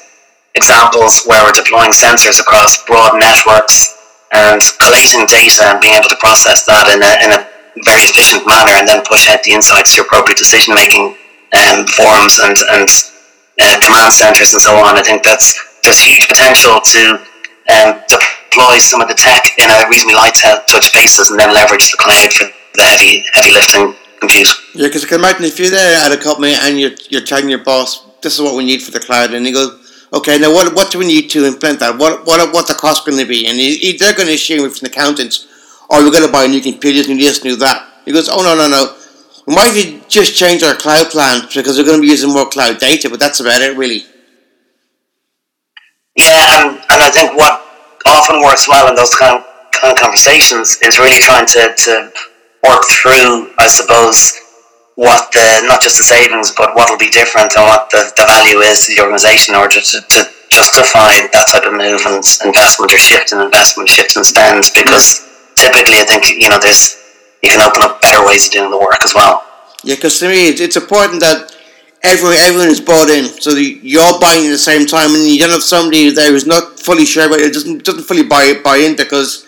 examples 0.54 1.23
where 1.25 1.44
we're 1.44 1.54
deploying 1.54 1.94
sensors 1.94 2.40
across 2.40 2.85
broad 2.85 3.14
networks 3.18 3.94
and 4.32 4.61
collating 4.82 5.25
data 5.26 5.70
and 5.70 5.80
being 5.80 5.94
able 5.94 6.11
to 6.11 6.18
process 6.18 6.66
that 6.66 6.90
in 6.92 7.00
a, 7.00 7.12
in 7.25 7.30
a 7.32 7.40
very 7.87 8.11
efficient 8.11 8.42
manner 8.44 8.75
and 8.75 8.88
then 8.88 9.00
push 9.06 9.30
out 9.30 9.42
the 9.47 9.54
insights 9.54 9.94
to 9.94 10.02
appropriate 10.02 10.37
decision 10.37 10.75
making 10.75 11.14
um, 11.54 11.87
forums 11.87 12.42
and, 12.42 12.58
and 12.75 12.90
uh, 13.62 13.78
command 13.80 14.12
centers 14.12 14.52
and 14.52 14.61
so 14.61 14.75
on. 14.76 14.99
I 14.99 15.02
think 15.02 15.23
that's 15.23 15.56
there's 15.87 16.02
huge 16.02 16.26
potential 16.28 16.82
to 16.82 17.23
um, 17.70 18.02
deploy 18.11 18.82
some 18.82 19.00
of 19.00 19.08
the 19.08 19.14
tech 19.14 19.47
in 19.56 19.70
a 19.70 19.87
reasonably 19.88 20.18
light 20.18 20.35
touch 20.35 20.92
basis 20.92 21.30
and 21.30 21.38
then 21.38 21.54
leverage 21.54 21.90
the 21.90 21.97
cloud 21.97 22.32
for 22.32 22.50
the 22.74 22.83
heavy 22.83 23.24
heavy 23.33 23.55
lifting 23.55 23.94
Yeah, 24.22 24.87
because 24.87 25.04
I 25.04 25.09
can 25.09 25.20
imagine 25.20 25.44
if 25.44 25.59
you're 25.59 25.70
there 25.70 25.96
at 26.04 26.12
a 26.12 26.16
company 26.20 26.54
and 26.61 26.78
you're, 26.78 26.92
you're 27.09 27.22
telling 27.22 27.48
your 27.48 27.62
boss, 27.62 28.04
this 28.22 28.35
is 28.35 28.40
what 28.40 28.57
we 28.57 28.64
need 28.64 28.83
for 28.83 28.90
the 28.90 29.00
cloud, 29.00 29.33
and 29.33 29.46
he 29.46 29.52
goes, 29.52 30.09
okay, 30.12 30.38
now 30.38 30.52
what, 30.52 30.74
what 30.74 30.90
do 30.90 30.98
we 30.98 31.07
need 31.07 31.31
to 31.31 31.44
implement 31.44 31.81
that? 31.81 31.96
What 31.98 32.26
what 32.26 32.52
what 32.52 32.66
the 32.66 32.74
cost 32.74 33.07
going 33.07 33.18
to 33.18 33.26
be? 33.26 33.46
And 33.46 33.59
he, 33.59 33.76
he, 33.76 33.96
they're 33.96 34.14
going 34.14 34.28
to 34.28 34.35
assume 34.35 34.68
from 34.70 34.81
the 34.81 34.90
accountants, 34.90 35.46
oh, 35.90 36.04
we're 36.04 36.11
going 36.11 36.26
to 36.26 36.33
buy 36.33 36.46
new 36.46 36.61
computers, 36.61 37.09
new 37.09 37.16
this, 37.16 37.44
new 37.44 37.57
that. 37.57 37.87
He 38.04 38.12
goes, 38.12 38.28
oh, 38.28 38.42
no, 38.42 38.57
no, 38.57 38.68
no. 38.68 38.96
We 39.46 39.54
might 39.54 40.09
just 40.09 40.37
change 40.37 40.62
our 40.62 40.74
cloud 40.74 41.11
plan 41.11 41.42
because 41.54 41.78
we're 41.78 41.85
going 41.85 41.98
to 41.98 42.02
be 42.02 42.09
using 42.09 42.33
more 42.33 42.48
cloud 42.48 42.78
data, 42.78 43.09
but 43.09 43.20
that's 43.20 43.40
about 43.40 43.62
it, 43.62 43.76
really. 43.76 44.04
Yeah, 46.16 46.68
and, 46.68 46.76
and 46.76 47.02
I 47.02 47.11
think 47.11 47.37
what 47.37 47.64
often 48.07 48.42
works 48.42 48.68
well 48.68 48.88
in 48.88 48.94
those 48.94 49.14
kind 49.14 49.38
of, 49.38 49.44
kind 49.72 49.92
of 49.92 49.98
conversations 49.98 50.78
is 50.83 50.98
really 50.98 51.20
trying 51.20 51.46
to, 51.46 51.74
to 51.76 52.12
work 52.62 52.83
through, 52.90 53.53
I 53.59 53.66
suppose, 53.66 54.35
what 54.99 55.31
the 55.31 55.62
not 55.66 55.81
just 55.81 55.99
the 55.99 56.05
savings, 56.05 56.51
but 56.51 56.75
what 56.75 56.90
will 56.90 56.99
be 56.99 57.11
different 57.11 57.55
and 57.55 57.64
what 57.64 57.88
the, 57.90 58.11
the 58.18 58.27
value 58.27 58.59
is 58.59 58.87
to 58.87 58.94
the 58.94 59.03
organisation 59.03 59.55
in 59.55 59.61
order 59.61 59.79
to, 59.79 59.97
to 60.03 60.21
justify 60.51 61.23
that 61.31 61.47
type 61.53 61.62
of 61.62 61.73
move 61.73 62.03
and 62.03 62.18
investment 62.42 62.90
or 62.90 62.99
shift 62.99 63.31
in 63.31 63.38
investment, 63.40 63.88
shift 63.88 64.16
in 64.16 64.25
spend. 64.25 64.64
Because 64.75 65.23
typically, 65.55 66.03
I 66.03 66.07
think 66.07 66.27
you 66.27 66.49
know 66.51 66.59
there's 66.59 66.99
you 67.42 67.49
can 67.49 67.62
open 67.62 67.83
up 67.83 68.03
better 68.03 68.27
ways 68.27 68.47
of 68.47 68.53
doing 68.53 68.71
the 68.71 68.79
work 68.79 68.99
as 69.05 69.14
well. 69.14 69.47
Yeah, 69.85 69.94
because 69.94 70.18
to 70.18 70.29
me, 70.29 70.51
it's 70.51 70.77
important 70.77 71.21
that 71.21 71.55
everyone 72.03 72.37
everyone 72.42 72.68
is 72.68 72.81
bought 72.81 73.09
in, 73.09 73.31
so 73.38 73.55
you're 73.55 74.18
buying 74.18 74.47
at 74.47 74.51
the 74.51 74.59
same 74.59 74.87
time, 74.87 75.14
and 75.14 75.23
you 75.23 75.38
don't 75.38 75.55
have 75.55 75.62
somebody 75.62 76.11
there 76.11 76.33
who's 76.33 76.47
not 76.47 76.79
fully 76.79 77.05
sure 77.05 77.29
but 77.29 77.38
it, 77.38 77.53
doesn't 77.53 77.85
doesn't 77.85 78.05
fully 78.05 78.25
buy 78.25 78.55
buy 78.64 78.79
in 78.79 78.97
because 78.97 79.47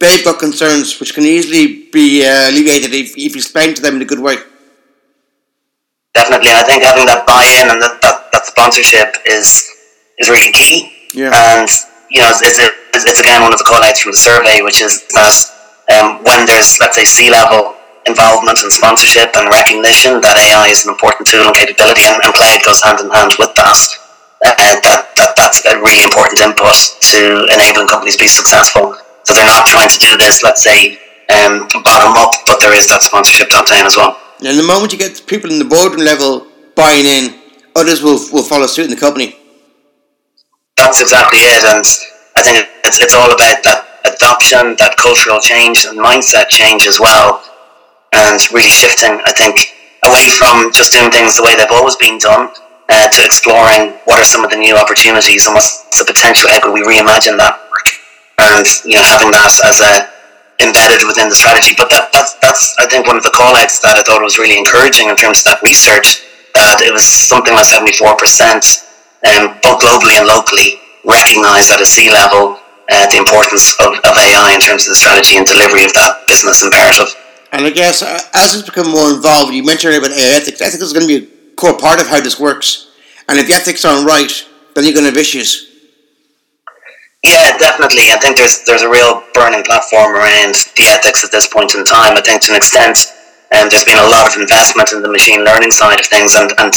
they've 0.00 0.24
got 0.24 0.38
concerns 0.38 0.98
which 1.00 1.14
can 1.14 1.24
easily 1.24 1.88
be 1.92 2.24
uh, 2.26 2.50
alleviated 2.50 2.92
if, 2.94 3.16
if 3.16 3.34
you 3.34 3.40
explain 3.42 3.74
to 3.74 3.82
them 3.82 3.96
in 3.96 4.02
a 4.02 4.04
good 4.04 4.20
way. 4.20 4.36
Definitely, 6.14 6.50
I 6.50 6.62
think 6.62 6.82
having 6.82 7.06
that 7.06 7.26
buy-in 7.26 7.70
and 7.70 7.82
that, 7.82 8.00
that, 8.02 8.32
that 8.32 8.46
sponsorship 8.46 9.16
is 9.26 9.70
is 10.18 10.28
really 10.28 10.52
key. 10.52 10.90
Yeah. 11.14 11.30
And 11.30 11.68
you 12.10 12.20
know, 12.20 12.30
it's, 12.30 12.42
it's, 12.42 12.58
it's 12.94 13.20
again 13.20 13.42
one 13.42 13.52
of 13.52 13.58
the 13.58 13.68
call-outs 13.68 14.00
from 14.00 14.12
the 14.12 14.18
survey, 14.18 14.62
which 14.62 14.80
is 14.80 15.06
that 15.14 15.34
um, 15.94 16.24
when 16.24 16.46
there's 16.46 16.78
let's 16.80 16.96
say 16.96 17.04
C-level 17.04 17.76
involvement 18.06 18.58
and 18.64 18.72
sponsorship 18.72 19.36
and 19.36 19.52
recognition 19.52 20.20
that 20.24 20.34
AI 20.34 20.72
is 20.72 20.88
an 20.88 20.90
important 20.90 21.28
tool 21.28 21.44
and 21.46 21.54
capability, 21.54 22.02
and, 22.08 22.18
and 22.24 22.32
cloud 22.34 22.60
goes 22.64 22.82
hand 22.82 22.98
in 22.98 23.10
hand 23.10 23.36
with 23.38 23.54
that. 23.54 23.78
Uh, 24.38 24.54
that, 24.82 25.10
that 25.18 25.34
that's 25.36 25.62
a 25.66 25.76
really 25.82 26.02
important 26.02 26.40
input 26.40 26.74
to 27.02 27.46
enabling 27.52 27.86
companies 27.86 28.16
to 28.16 28.22
be 28.24 28.30
successful. 28.30 28.96
So 29.24 29.34
they're 29.34 29.46
not 29.46 29.66
trying 29.66 29.88
to 29.88 29.98
do 29.98 30.16
this, 30.16 30.42
let's 30.42 30.62
say, 30.62 30.98
um, 31.28 31.68
bottom 31.84 32.16
up, 32.16 32.32
but 32.46 32.60
there 32.60 32.72
is 32.72 32.88
that 32.88 33.02
sponsorship 33.02 33.50
top 33.50 33.68
down 33.68 33.86
as 33.86 33.96
well. 33.96 34.18
And 34.44 34.58
the 34.58 34.62
moment 34.62 34.92
you 34.92 34.98
get 34.98 35.26
people 35.26 35.50
in 35.50 35.58
the 35.58 35.64
boardroom 35.64 36.04
level 36.04 36.46
buying 36.74 37.04
in, 37.04 37.36
others 37.76 38.02
will, 38.02 38.18
will 38.32 38.42
follow 38.42 38.66
suit 38.66 38.84
in 38.84 38.90
the 38.90 38.96
company. 38.96 39.36
That's 40.76 41.00
exactly 41.00 41.40
it, 41.40 41.64
and 41.64 41.84
I 42.36 42.42
think 42.42 42.64
it's, 42.84 43.02
it's 43.02 43.14
all 43.14 43.32
about 43.34 43.62
that 43.66 43.84
adoption, 44.06 44.76
that 44.78 44.96
cultural 44.96 45.40
change, 45.40 45.84
and 45.84 45.98
mindset 45.98 46.48
change 46.48 46.86
as 46.86 47.00
well 47.00 47.42
and 48.12 48.40
really 48.52 48.70
shifting, 48.70 49.20
I 49.26 49.32
think, 49.32 49.74
away 50.04 50.30
from 50.30 50.72
just 50.72 50.92
doing 50.92 51.10
things 51.10 51.36
the 51.36 51.42
way 51.42 51.56
they've 51.56 51.70
always 51.70 51.96
been 51.96 52.18
done 52.18 52.50
uh, 52.88 53.08
to 53.08 53.24
exploring 53.24 53.98
what 54.04 54.20
are 54.20 54.24
some 54.24 54.44
of 54.44 54.50
the 54.50 54.56
new 54.56 54.76
opportunities 54.76 55.46
and 55.46 55.54
what's 55.54 55.84
the 55.98 56.04
potential, 56.04 56.48
how 56.50 56.60
could 56.60 56.72
we 56.72 56.82
reimagine 56.82 57.36
that 57.36 57.67
and, 58.38 58.66
you 58.84 58.96
know, 58.96 59.06
having 59.06 59.30
that 59.34 59.50
as 59.66 59.80
a 59.82 60.08
embedded 60.58 61.06
within 61.06 61.30
the 61.30 61.38
strategy. 61.38 61.74
But 61.78 61.90
that, 61.90 62.10
that's, 62.12 62.34
that's, 62.42 62.74
I 62.78 62.86
think, 62.86 63.06
one 63.06 63.16
of 63.16 63.22
the 63.22 63.34
call-outs 63.34 63.78
that 63.80 63.98
I 63.98 64.02
thought 64.02 64.22
was 64.22 64.38
really 64.38 64.58
encouraging 64.58 65.08
in 65.08 65.16
terms 65.16 65.42
of 65.42 65.54
that 65.54 65.62
research, 65.62 66.26
that 66.54 66.82
it 66.82 66.90
was 66.90 67.06
something 67.06 67.54
like 67.54 67.66
74%, 67.66 68.02
um, 69.26 69.54
both 69.62 69.78
globally 69.82 70.18
and 70.18 70.26
locally, 70.26 70.82
recognise 71.06 71.70
at 71.70 71.80
a 71.80 71.86
C-level 71.86 72.58
uh, 72.90 73.06
the 73.10 73.18
importance 73.18 73.76
of, 73.78 73.94
of 74.02 74.14
AI 74.16 74.54
in 74.54 74.60
terms 74.60 74.86
of 74.86 74.96
the 74.96 75.00
strategy 75.00 75.36
and 75.38 75.46
delivery 75.46 75.84
of 75.84 75.92
that 75.94 76.26
business 76.26 76.62
imperative. 76.62 77.14
And 77.52 77.64
I 77.64 77.70
guess 77.70 78.02
uh, 78.02 78.20
as 78.34 78.54
it's 78.54 78.68
become 78.68 78.90
more 78.90 79.14
involved, 79.14 79.54
you 79.54 79.64
mentioned 79.64 79.94
about 79.94 80.10
AI 80.10 80.36
ethics. 80.36 80.60
Ethics 80.60 80.82
is 80.82 80.92
going 80.92 81.06
to 81.06 81.20
be 81.20 81.24
a 81.24 81.54
core 81.54 81.76
part 81.76 82.00
of 82.00 82.08
how 82.08 82.20
this 82.20 82.38
works. 82.38 82.90
And 83.28 83.38
if 83.38 83.46
the 83.46 83.54
ethics 83.54 83.84
aren't 83.84 84.06
right, 84.06 84.32
then 84.74 84.84
you're 84.84 84.92
going 84.92 85.04
to 85.04 85.10
have 85.10 85.16
issues. 85.16 85.68
Yeah, 87.24 87.56
definitely. 87.58 88.14
I 88.14 88.18
think 88.22 88.36
there's 88.38 88.62
there's 88.64 88.82
a 88.82 88.90
real 88.90 89.22
burning 89.34 89.64
platform 89.66 90.14
around 90.14 90.54
the 90.78 90.86
ethics 90.86 91.24
at 91.24 91.30
this 91.34 91.46
point 91.50 91.74
in 91.74 91.84
time. 91.84 92.16
I 92.16 92.22
think 92.22 92.42
to 92.46 92.52
an 92.52 92.56
extent, 92.56 93.10
um, 93.52 93.66
there's 93.68 93.84
been 93.84 93.98
a 93.98 94.06
lot 94.06 94.30
of 94.30 94.40
investment 94.40 94.92
in 94.94 95.02
the 95.02 95.10
machine 95.10 95.42
learning 95.42 95.74
side 95.74 95.98
of 95.98 96.06
things, 96.06 96.38
and 96.38 96.54
and 96.62 96.72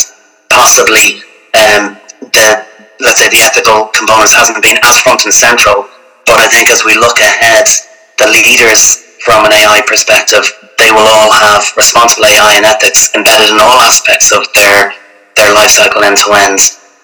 possibly 0.49 1.21
um, 1.54 1.93
the 2.34 2.65
let's 3.06 3.21
say 3.21 3.30
the 3.30 3.45
ethical 3.45 3.93
components 3.93 4.34
hasn't 4.34 4.58
been 4.65 4.82
as 4.82 4.99
front 5.06 5.23
and 5.30 5.34
central. 5.34 5.86
But 6.25 6.41
I 6.41 6.49
think 6.49 6.69
as 6.73 6.84
we 6.84 6.97
look 6.97 7.21
ahead, 7.21 7.69
the 8.17 8.27
leaders 8.34 8.97
from 9.21 9.45
an 9.45 9.54
AI 9.54 9.86
perspective, 9.86 10.41
they 10.82 10.89
will 10.89 11.06
all 11.06 11.30
have 11.32 11.69
responsible 11.77 12.25
AI 12.25 12.58
and 12.58 12.65
ethics 12.65 13.13
embedded 13.13 13.54
in 13.54 13.62
all 13.62 13.77
aspects 13.86 14.34
of 14.34 14.41
their 14.58 14.93
their 15.38 15.54
life 15.54 15.69
cycle 15.69 16.01
end 16.01 16.17
to 16.25 16.34
end. 16.34 16.60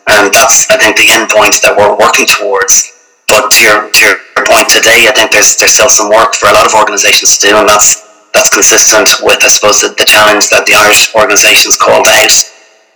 And 0.10 0.34
that's 0.34 0.66
I 0.74 0.78
think 0.82 0.98
the 0.98 1.14
end 1.14 1.30
point 1.30 1.62
that 1.62 1.78
we're 1.78 1.94
working 1.94 2.26
towards. 2.26 2.97
But 3.38 3.54
to 3.54 3.62
your, 3.62 3.80
to 3.94 4.02
your 4.02 4.18
point 4.50 4.66
today, 4.74 5.06
I 5.06 5.14
think 5.14 5.30
there's 5.30 5.62
there's 5.62 5.78
still 5.78 5.94
some 5.94 6.10
work 6.10 6.34
for 6.34 6.50
a 6.50 6.54
lot 6.58 6.66
of 6.66 6.74
organisations 6.74 7.38
to 7.38 7.54
do, 7.54 7.62
and 7.62 7.70
that's 7.70 8.02
that's 8.34 8.50
consistent 8.50 9.22
with 9.22 9.38
I 9.46 9.50
suppose 9.54 9.78
the, 9.86 9.94
the 9.94 10.10
challenge 10.10 10.50
that 10.50 10.66
the 10.66 10.74
Irish 10.74 11.14
organisations 11.14 11.78
called 11.78 12.10
out. 12.10 12.34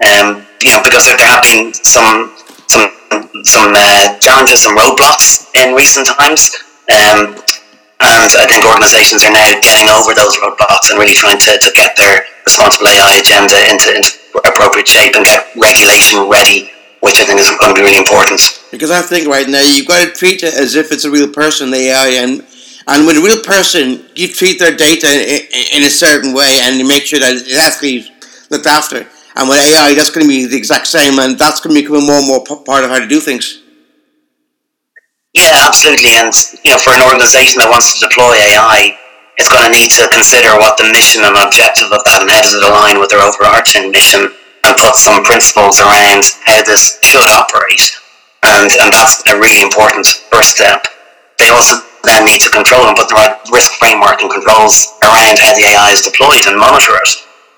Um, 0.02 0.42
you 0.66 0.74
know, 0.74 0.82
because 0.82 1.06
there 1.06 1.22
have 1.22 1.46
been 1.46 1.70
some 1.78 2.34
some 2.66 2.90
some 3.46 3.70
uh, 3.78 4.18
challenges, 4.18 4.66
some 4.66 4.74
roadblocks 4.74 5.46
in 5.54 5.78
recent 5.78 6.10
times. 6.10 6.58
Um, 6.90 7.38
and 8.02 8.34
I 8.34 8.50
think 8.50 8.66
organisations 8.66 9.22
are 9.22 9.30
now 9.30 9.46
getting 9.62 9.86
over 9.94 10.18
those 10.18 10.34
roadblocks 10.42 10.90
and 10.90 10.98
really 10.98 11.14
trying 11.14 11.38
to, 11.38 11.54
to 11.54 11.70
get 11.78 11.94
their 11.94 12.26
responsible 12.50 12.90
AI 12.90 13.22
agenda 13.22 13.54
into, 13.70 13.94
into 13.94 14.18
appropriate 14.42 14.90
shape 14.90 15.14
and 15.14 15.22
get 15.22 15.54
regulation 15.54 16.26
ready, 16.26 16.74
which 17.06 17.22
I 17.22 17.30
think 17.30 17.38
is 17.38 17.54
going 17.62 17.70
to 17.70 17.78
be 17.78 17.86
really 17.86 18.02
important. 18.02 18.61
Because 18.72 18.90
I 18.90 19.02
think 19.02 19.28
right 19.28 19.48
now 19.48 19.62
you've 19.62 19.88
got 19.88 20.06
to 20.06 20.12
treat 20.14 20.44
it 20.44 20.54
as 20.54 20.76
if 20.76 20.92
it's 20.92 21.04
a 21.04 21.12
real 21.12 21.30
person, 21.30 21.72
the 21.72 21.92
AI, 21.92 22.24
and 22.24 22.42
and 22.88 23.06
with 23.06 23.18
a 23.18 23.22
real 23.22 23.42
person, 23.44 24.10
you 24.16 24.28
treat 24.28 24.58
their 24.58 24.76
data 24.76 25.08
in, 25.08 25.44
in 25.78 25.84
a 25.84 25.90
certain 25.90 26.34
way 26.34 26.60
and 26.64 26.78
you 26.78 26.88
make 26.88 27.06
sure 27.06 27.20
that 27.20 27.36
it 27.36 27.60
has 27.60 27.78
to 27.78 27.82
be 27.82 28.10
looked 28.50 28.66
after. 28.66 29.06
And 29.36 29.48
with 29.48 29.60
AI, 29.60 29.94
that's 29.94 30.10
going 30.10 30.26
to 30.26 30.32
be 30.32 30.46
the 30.46 30.58
exact 30.58 30.88
same, 30.88 31.20
and 31.20 31.38
that's 31.38 31.62
going 31.62 31.76
to 31.76 31.82
become 31.82 32.06
more 32.06 32.20
and 32.20 32.28
more 32.28 32.44
part 32.44 32.84
of 32.84 32.90
how 32.90 33.00
to 33.00 33.08
do 33.08 33.20
things. 33.20 33.64
Yeah, 35.34 35.64
absolutely. 35.64 36.12
And 36.20 36.36
you 36.66 36.76
know, 36.76 36.82
for 36.82 36.92
an 36.92 37.06
organisation 37.08 37.64
that 37.64 37.72
wants 37.72 37.96
to 37.96 38.12
deploy 38.12 38.36
AI, 38.36 38.98
it's 39.40 39.48
going 39.48 39.64
to 39.64 39.72
need 39.72 39.88
to 39.96 40.12
consider 40.12 40.52
what 40.60 40.76
the 40.76 40.92
mission 40.92 41.24
and 41.24 41.40
objective 41.40 41.88
of 41.96 42.04
that, 42.04 42.28
and 42.28 42.28
how 42.28 42.44
does 42.44 42.60
it 42.60 42.68
align 42.68 43.00
with 43.00 43.08
their 43.08 43.24
overarching 43.24 43.88
mission, 43.96 44.28
and 44.68 44.76
put 44.76 45.00
some 45.00 45.24
principles 45.24 45.80
around 45.80 46.28
how 46.44 46.60
this 46.68 47.00
should 47.00 47.24
operate. 47.32 48.01
And 48.44 48.72
and 48.72 48.90
that's 48.94 49.22
a 49.30 49.38
really 49.38 49.62
important 49.62 50.08
first 50.30 50.58
step. 50.58 50.88
They 51.38 51.50
also 51.50 51.82
then 52.04 52.26
need 52.26 52.42
to 52.42 52.50
control 52.50 52.90
and 52.90 52.98
put 52.98 53.10
the 53.10 53.16
right 53.16 53.38
risk 53.54 53.74
framework 53.78 54.22
and 54.22 54.32
controls 54.32 54.98
around 55.06 55.38
how 55.38 55.54
the 55.54 55.66
AI 55.66 55.94
is 55.94 56.02
deployed 56.02 56.48
and 56.48 56.58
monitor 56.58 56.98
it. 56.98 57.12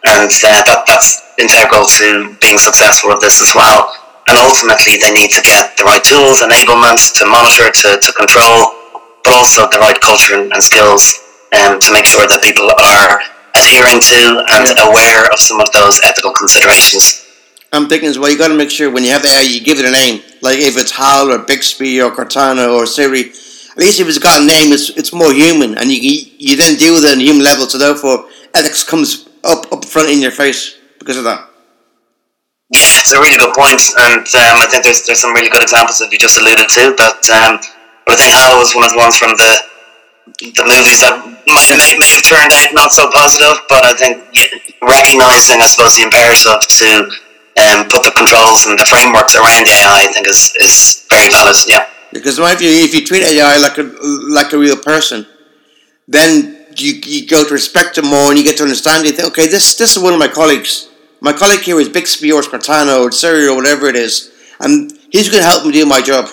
And 0.04 0.28
uh, 0.28 0.64
that 0.68 0.84
that's 0.86 1.24
integral 1.40 1.88
to 1.98 2.36
being 2.42 2.60
successful 2.60 3.10
with 3.10 3.22
this 3.22 3.42
as 3.42 3.56
well 3.56 3.96
and 4.28 4.38
ultimately 4.40 4.98
they 4.98 5.12
need 5.12 5.32
to 5.32 5.42
get 5.42 5.76
the 5.78 5.84
right 5.84 6.04
tools, 6.04 6.40
enablement 6.40 7.00
to 7.20 7.26
monitor, 7.26 7.72
to, 7.72 8.00
to 8.00 8.12
control, 8.14 8.72
but 9.24 9.34
also 9.34 9.68
the 9.70 9.80
right 9.80 10.00
culture 10.00 10.40
and, 10.40 10.64
skills 10.64 11.20
um, 11.60 11.80
to 11.80 11.92
make 11.92 12.06
sure 12.06 12.28
that 12.28 12.42
people 12.42 12.66
are 12.72 13.20
adhering 13.56 14.00
to 14.00 14.42
and 14.58 14.66
aware 14.90 15.28
of 15.32 15.40
some 15.40 15.60
of 15.60 15.70
those 15.72 16.00
ethical 16.04 16.32
considerations. 16.32 17.23
I'm 17.74 17.90
thinking 17.90 18.08
as 18.08 18.20
well, 18.20 18.30
you 18.30 18.38
got 18.38 18.50
to 18.50 18.58
make 18.58 18.70
sure 18.70 18.92
when 18.92 19.04
you 19.04 19.10
have 19.10 19.24
the 19.24 19.30
AI, 19.30 19.42
you 19.42 19.60
give 19.60 19.80
it 19.80 19.86
a 19.86 19.92
name. 19.92 20.22
Like 20.46 20.62
if 20.62 20.78
it's 20.78 20.92
HAL 20.92 21.34
or 21.34 21.40
Bixby 21.40 22.00
or 22.00 22.12
Cortana 22.12 22.70
or 22.70 22.86
Siri, 22.86 23.34
at 23.74 23.82
least 23.82 24.00
if 24.00 24.08
it's 24.08 24.22
got 24.22 24.44
a 24.44 24.46
name, 24.46 24.70
it's, 24.70 24.94
it's 24.94 25.12
more 25.12 25.34
human, 25.34 25.74
and 25.82 25.90
you 25.90 25.98
you 26.38 26.56
then 26.56 26.78
deal 26.78 26.94
with 26.94 27.04
it 27.04 27.18
on 27.18 27.18
a 27.18 27.26
human 27.26 27.42
level. 27.42 27.66
So 27.66 27.82
therefore, 27.82 28.30
ethics 28.54 28.86
comes 28.86 29.28
up 29.44 29.66
up 29.74 29.84
front 29.86 30.14
in 30.14 30.22
your 30.22 30.30
face 30.30 30.78
because 31.00 31.18
of 31.18 31.26
that. 31.26 31.50
Yeah, 32.70 33.02
it's 33.02 33.14
a 33.14 33.18
really 33.18 33.42
good 33.42 33.54
point, 33.58 33.82
and 33.98 34.22
um, 34.22 34.62
I 34.62 34.70
think 34.70 34.86
there's 34.86 35.02
there's 35.10 35.18
some 35.18 35.34
really 35.34 35.50
good 35.50 35.66
examples 35.66 35.98
that 35.98 36.14
you 36.14 36.22
just 36.22 36.38
alluded 36.38 36.70
to. 36.70 36.94
But 36.94 37.26
um, 37.34 37.58
I 38.06 38.14
think 38.14 38.30
Hal 38.30 38.62
was 38.62 38.78
one 38.78 38.86
of 38.86 38.94
the 38.94 39.02
ones 39.02 39.18
from 39.18 39.34
the 39.34 39.54
the 40.54 40.66
movies 40.70 41.02
that 41.02 41.18
might, 41.50 41.74
may, 41.74 41.98
may 41.98 42.14
have 42.14 42.22
turned 42.22 42.54
out 42.54 42.70
not 42.78 42.94
so 42.94 43.10
positive. 43.10 43.58
But 43.66 43.82
I 43.82 43.98
think 43.98 44.22
recognizing, 44.86 45.58
I 45.58 45.66
suppose, 45.66 45.98
the 45.98 46.06
imperative 46.06 46.62
to 46.62 47.10
um, 47.60 47.88
put 47.90 48.04
the 48.04 48.14
controls 48.16 48.66
and 48.66 48.78
the 48.78 48.86
frameworks 48.86 49.36
around 49.36 49.68
AI, 49.68 50.06
I 50.06 50.12
think, 50.12 50.28
is, 50.28 50.54
is 50.60 51.06
very 51.10 51.30
valid. 51.30 51.56
Yeah. 51.68 51.86
Because 52.12 52.38
if 52.38 52.62
you 52.62 52.70
if 52.70 52.94
you 52.94 53.04
treat 53.04 53.24
AI 53.24 53.58
like 53.58 53.78
a 53.78 53.84
like 54.30 54.54
a 54.54 54.58
real 54.58 54.78
person, 54.78 55.26
then 56.08 56.66
you, 56.78 56.94
you 57.06 57.28
go 57.28 57.44
to 57.48 57.54
respect 57.54 57.96
them 57.96 58.06
more 58.06 58.30
and 58.30 58.38
you 58.38 58.44
get 58.44 58.58
to 58.58 58.64
understand 58.64 59.06
it. 59.08 59.20
Okay, 59.20 59.48
this 59.48 59.76
this 59.76 59.96
is 59.96 60.02
one 60.02 60.14
of 60.14 60.20
my 60.20 60.28
colleagues 60.28 60.90
my 61.24 61.32
colleague 61.32 61.62
here 61.62 61.80
is 61.80 61.88
Bixby 61.88 62.34
or 62.34 62.42
Cortana 62.42 63.00
or 63.00 63.10
Siri 63.10 63.48
or 63.48 63.56
whatever 63.56 63.88
it 63.88 63.96
is, 63.96 64.30
and 64.60 64.92
he's 65.10 65.32
going 65.32 65.40
to 65.40 65.48
help 65.48 65.66
me 65.66 65.72
do 65.72 65.86
my 65.86 66.02
job. 66.02 66.28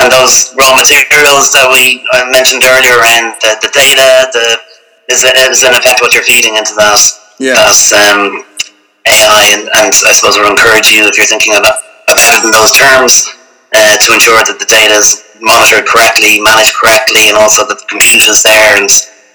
And 0.00 0.12
those 0.12 0.54
raw 0.54 0.78
materials 0.78 1.50
that 1.50 1.66
we 1.66 2.06
mentioned 2.30 2.62
earlier, 2.62 3.02
and 3.18 3.34
the, 3.42 3.66
the 3.66 3.70
data, 3.74 4.30
the 4.30 4.62
is, 5.10 5.26
is 5.26 5.66
in 5.66 5.74
effect 5.74 6.00
what 6.00 6.14
you're 6.14 6.22
feeding 6.22 6.54
into 6.54 6.72
that, 6.78 7.02
yeah. 7.42 7.58
um, 7.98 8.46
AI, 9.02 9.42
and, 9.58 9.66
and 9.66 9.90
I 9.90 10.12
suppose 10.14 10.38
would 10.38 10.46
encourage 10.46 10.94
you 10.94 11.10
if 11.10 11.18
you're 11.18 11.26
thinking 11.26 11.58
about, 11.58 11.82
about 12.06 12.38
it 12.38 12.46
in 12.46 12.54
those 12.54 12.70
terms 12.78 13.26
uh, 13.74 13.98
to 13.98 14.14
ensure 14.14 14.38
that 14.46 14.58
the 14.62 14.68
data 14.70 14.94
is 14.94 15.26
monitored 15.42 15.86
correctly, 15.90 16.38
managed 16.38 16.74
correctly, 16.78 17.26
and 17.26 17.36
also 17.36 17.66
that 17.66 17.78
the 17.82 17.86
compute 17.90 18.22
is 18.22 18.46
there 18.46 18.78
and 18.78 18.88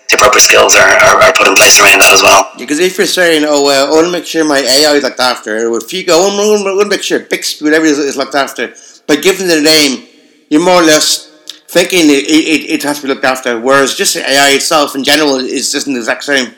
the 0.08 0.16
proper 0.16 0.40
skills 0.40 0.76
are, 0.76 0.88
are, 0.88 1.20
are, 1.20 1.34
put 1.36 1.48
in 1.48 1.56
place 1.56 1.84
around 1.84 2.00
that 2.00 2.16
as 2.16 2.24
well. 2.24 2.48
Because 2.58 2.80
if 2.80 2.98
you're 2.98 3.08
saying, 3.08 3.44
oh, 3.46 3.64
well, 3.64 3.88
I 3.88 3.92
want 3.92 4.08
to 4.08 4.12
make 4.12 4.26
sure 4.26 4.48
my 4.48 4.60
AI 4.60 4.96
is 4.96 5.04
looked 5.04 5.20
after, 5.20 5.68
or 5.68 5.78
if 5.78 5.92
you 5.92 6.06
go, 6.06 6.24
I 6.24 6.32
want 6.32 6.64
to 6.64 6.88
make 6.88 7.04
sure 7.04 7.20
Bixby, 7.20 7.66
whatever 7.66 7.86
is, 7.86 8.00
is 8.00 8.16
looked 8.16 8.36
after, 8.36 8.74
by 9.06 9.18
giving 9.18 9.48
the 9.48 9.60
name, 9.60 10.08
you're 10.50 10.64
more 10.64 10.82
or 10.82 10.86
less 10.86 11.28
thinking 11.68 12.08
it, 12.08 12.24
it, 12.24 12.80
it 12.80 12.84
has 12.84 13.02
to 13.02 13.08
be 13.08 13.14
looked 13.14 13.26
after, 13.26 13.60
whereas 13.60 13.96
just 13.96 14.16
AI 14.16 14.52
itself 14.52 14.96
in 14.96 15.04
general 15.04 15.36
is 15.36 15.72
just 15.72 15.86
the 15.88 15.98
exact 15.98 16.24
same. 16.24 16.56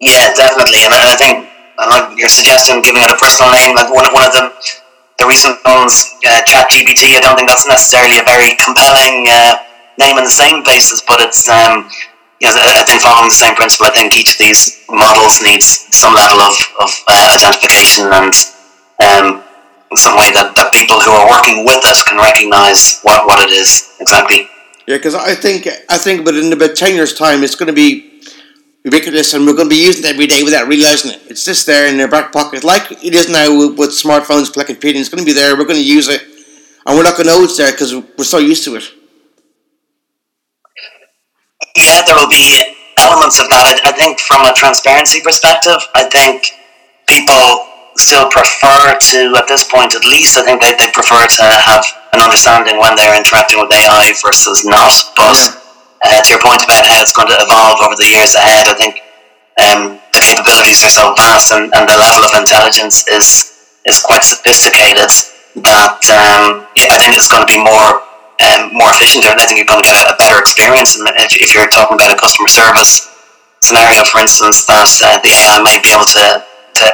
Yeah, 0.00 0.30
definitely. 0.34 0.86
And 0.86 0.94
I 0.94 1.16
think 1.18 1.50
I 1.78 1.86
like 1.90 2.18
your 2.18 2.30
suggestion 2.30 2.82
giving 2.82 3.02
it 3.02 3.10
a 3.10 3.18
personal 3.18 3.50
name. 3.50 3.74
Like 3.74 3.90
one, 3.90 4.06
one 4.14 4.26
of 4.26 4.32
them, 4.32 4.50
the 5.18 5.26
recent 5.26 5.58
ones, 5.66 6.14
uh, 6.22 6.42
ChatGPT. 6.46 7.18
I 7.18 7.20
don't 7.20 7.34
think 7.34 7.50
that's 7.50 7.66
necessarily 7.66 8.18
a 8.18 8.26
very 8.26 8.54
compelling 8.62 9.26
uh, 9.26 9.58
name 9.98 10.18
in 10.18 10.24
the 10.24 10.30
same 10.30 10.62
places, 10.62 11.02
but 11.02 11.18
it's 11.18 11.48
um, 11.50 11.90
I 12.42 12.84
think 12.86 13.02
following 13.02 13.28
the 13.28 13.34
same 13.34 13.54
principle. 13.58 13.86
I 13.86 13.90
think 13.90 14.14
each 14.14 14.34
of 14.34 14.38
these 14.38 14.86
models 14.88 15.42
needs 15.42 15.66
some 15.90 16.14
level 16.14 16.38
of, 16.38 16.54
of 16.78 16.90
uh, 17.10 17.34
identification 17.34 18.06
and 18.06 18.34
um, 19.02 19.42
some 19.98 20.14
way 20.14 20.30
that, 20.30 20.54
that 20.54 20.70
people 20.72 21.00
who 21.00 21.10
are 21.10 21.26
working 21.26 21.64
with 21.64 21.82
us 21.86 22.02
can 22.02 22.18
recognise 22.18 23.00
what, 23.02 23.26
what 23.26 23.42
it 23.42 23.50
is 23.50 23.96
exactly. 23.98 24.48
Yeah, 24.86 24.96
because 24.96 25.14
I 25.14 25.34
think 25.34 25.66
I 25.88 25.98
think, 25.98 26.24
but 26.24 26.34
in 26.36 26.52
about 26.52 26.76
ten 26.76 26.94
years' 26.94 27.14
time, 27.14 27.42
it's 27.42 27.56
going 27.56 27.66
to 27.66 27.74
be 27.74 28.07
ubiquitous, 28.84 29.34
and 29.34 29.46
we're 29.46 29.54
going 29.54 29.68
to 29.68 29.74
be 29.74 29.82
using 29.82 30.04
it 30.04 30.14
every 30.14 30.26
day 30.26 30.42
without 30.42 30.68
realizing 30.68 31.12
it. 31.12 31.20
It's 31.28 31.44
just 31.44 31.66
there 31.66 31.88
in 31.88 31.96
their 31.96 32.08
back 32.08 32.32
pocket, 32.32 32.64
like 32.64 32.90
it 32.90 33.14
is 33.14 33.28
now 33.28 33.56
with, 33.56 33.78
with 33.78 33.90
smartphones 33.90 34.52
collecting 34.52 34.76
computing. 34.76 35.00
It's 35.00 35.10
going 35.10 35.24
to 35.24 35.26
be 35.26 35.32
there. 35.32 35.56
We're 35.56 35.64
going 35.64 35.80
to 35.80 35.84
use 35.84 36.08
it, 36.08 36.22
and 36.86 36.96
we're 36.96 37.02
not 37.02 37.16
going 37.16 37.26
to 37.26 37.32
know 37.32 37.42
it's 37.42 37.56
there 37.56 37.72
because 37.72 37.94
we're 37.94 38.24
so 38.24 38.38
used 38.38 38.64
to 38.64 38.76
it 38.76 38.84
yeah, 41.78 42.02
there 42.06 42.16
will 42.18 42.30
be 42.30 42.74
elements 42.98 43.38
of 43.38 43.46
that. 43.48 43.70
I, 43.70 43.90
I 43.90 43.92
think 43.94 44.18
from 44.18 44.46
a 44.46 44.52
transparency 44.52 45.22
perspective, 45.22 45.78
I 45.94 46.10
think 46.10 46.50
people 47.06 47.66
still 47.96 48.26
prefer 48.30 48.98
to, 48.98 49.20
at 49.38 49.46
this 49.46 49.66
point 49.66 49.94
at 49.94 50.04
least, 50.04 50.38
I 50.38 50.42
think 50.42 50.62
they, 50.62 50.74
they 50.74 50.90
prefer 50.90 51.26
to 51.26 51.44
have 51.46 51.84
an 52.12 52.20
understanding 52.20 52.78
when 52.78 52.94
they're 52.94 53.16
interacting 53.16 53.58
with 53.58 53.70
AI 53.70 54.14
versus 54.22 54.66
not. 54.66 54.94
But 55.14 55.38
uh, 56.04 56.20
to 56.22 56.28
your 56.30 56.42
point 56.42 56.62
about 56.62 56.86
how 56.86 57.02
it's 57.02 57.12
going 57.12 57.28
to 57.28 57.38
evolve 57.38 57.82
over 57.82 57.96
the 57.96 58.06
years 58.06 58.34
ahead, 58.34 58.70
I 58.70 58.74
think 58.74 59.02
um, 59.58 59.98
the 60.14 60.22
capabilities 60.22 60.84
are 60.86 60.92
so 60.92 61.14
vast 61.18 61.50
and, 61.50 61.70
and 61.74 61.84
the 61.88 61.98
level 61.98 62.22
of 62.22 62.32
intelligence 62.38 63.06
is 63.08 63.58
is 63.86 63.98
quite 63.98 64.22
sophisticated 64.22 65.10
that 65.64 65.98
um, 66.12 66.66
yeah, 66.76 66.92
I 66.94 66.98
think 67.02 67.16
it's 67.16 67.30
going 67.30 67.42
to 67.42 67.50
be 67.50 67.58
more 67.58 68.06
um, 68.38 68.70
more 68.70 68.90
efficient 68.94 69.26
and 69.26 69.40
I 69.40 69.46
think 69.46 69.58
you're 69.58 69.66
going 69.66 69.82
to 69.82 69.88
get 69.88 69.98
a, 69.98 70.14
a 70.14 70.16
better 70.16 70.38
experience. 70.38 70.94
If, 71.18 71.34
if, 71.34 71.54
you're 71.54 71.66
talking 71.74 71.98
about 71.98 72.14
a 72.14 72.18
customer 72.18 72.46
service 72.46 73.10
scenario, 73.58 74.06
for 74.06 74.22
instance, 74.22 74.62
that 74.70 74.86
uh, 75.02 75.18
the 75.26 75.34
AI 75.34 75.58
might 75.58 75.82
be 75.82 75.90
able 75.90 76.06
to, 76.06 76.46
to 76.46 76.86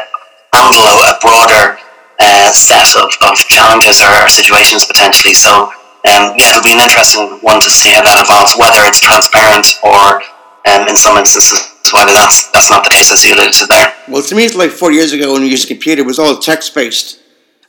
handle 0.57 0.89
a, 0.89 1.13
a 1.13 1.21
broader 1.21 1.77
uh, 2.17 2.49
set 2.53 2.97
of, 2.97 3.13
of 3.29 3.37
challenges 3.53 4.01
or, 4.01 4.09
or 4.09 4.29
situations 4.29 4.89
potentially. 4.89 5.35
So 5.35 5.69
um, 6.05 6.37
yeah, 6.37 6.53
it'll 6.53 6.63
be 6.63 6.73
an 6.73 6.85
interesting 6.85 7.41
one 7.41 7.61
to 7.61 7.71
see 7.71 7.93
how 7.93 8.03
that 8.03 8.21
evolves, 8.21 8.57
whether 8.61 8.85
it's 8.85 9.01
transparent 9.01 9.81
or 9.83 10.21
um, 10.69 10.89
in 10.89 10.97
some 10.97 11.17
instances 11.17 11.75
whether 11.95 12.13
that's 12.13 12.51
that's 12.51 12.71
not 12.71 12.83
the 12.83 12.91
case 12.91 13.13
as 13.13 13.25
you 13.25 13.35
alluded 13.35 13.53
to 13.55 13.67
there. 13.67 13.95
Well, 14.09 14.23
to 14.23 14.35
me, 14.35 14.45
it's 14.45 14.57
like 14.57 14.71
four 14.71 14.91
years 14.91 15.13
ago 15.13 15.33
when 15.33 15.43
we 15.43 15.49
used 15.49 15.65
a 15.67 15.69
computer, 15.69 16.03
it 16.03 16.07
was 16.07 16.19
all 16.19 16.39
text 16.39 16.75
based. 16.75 17.21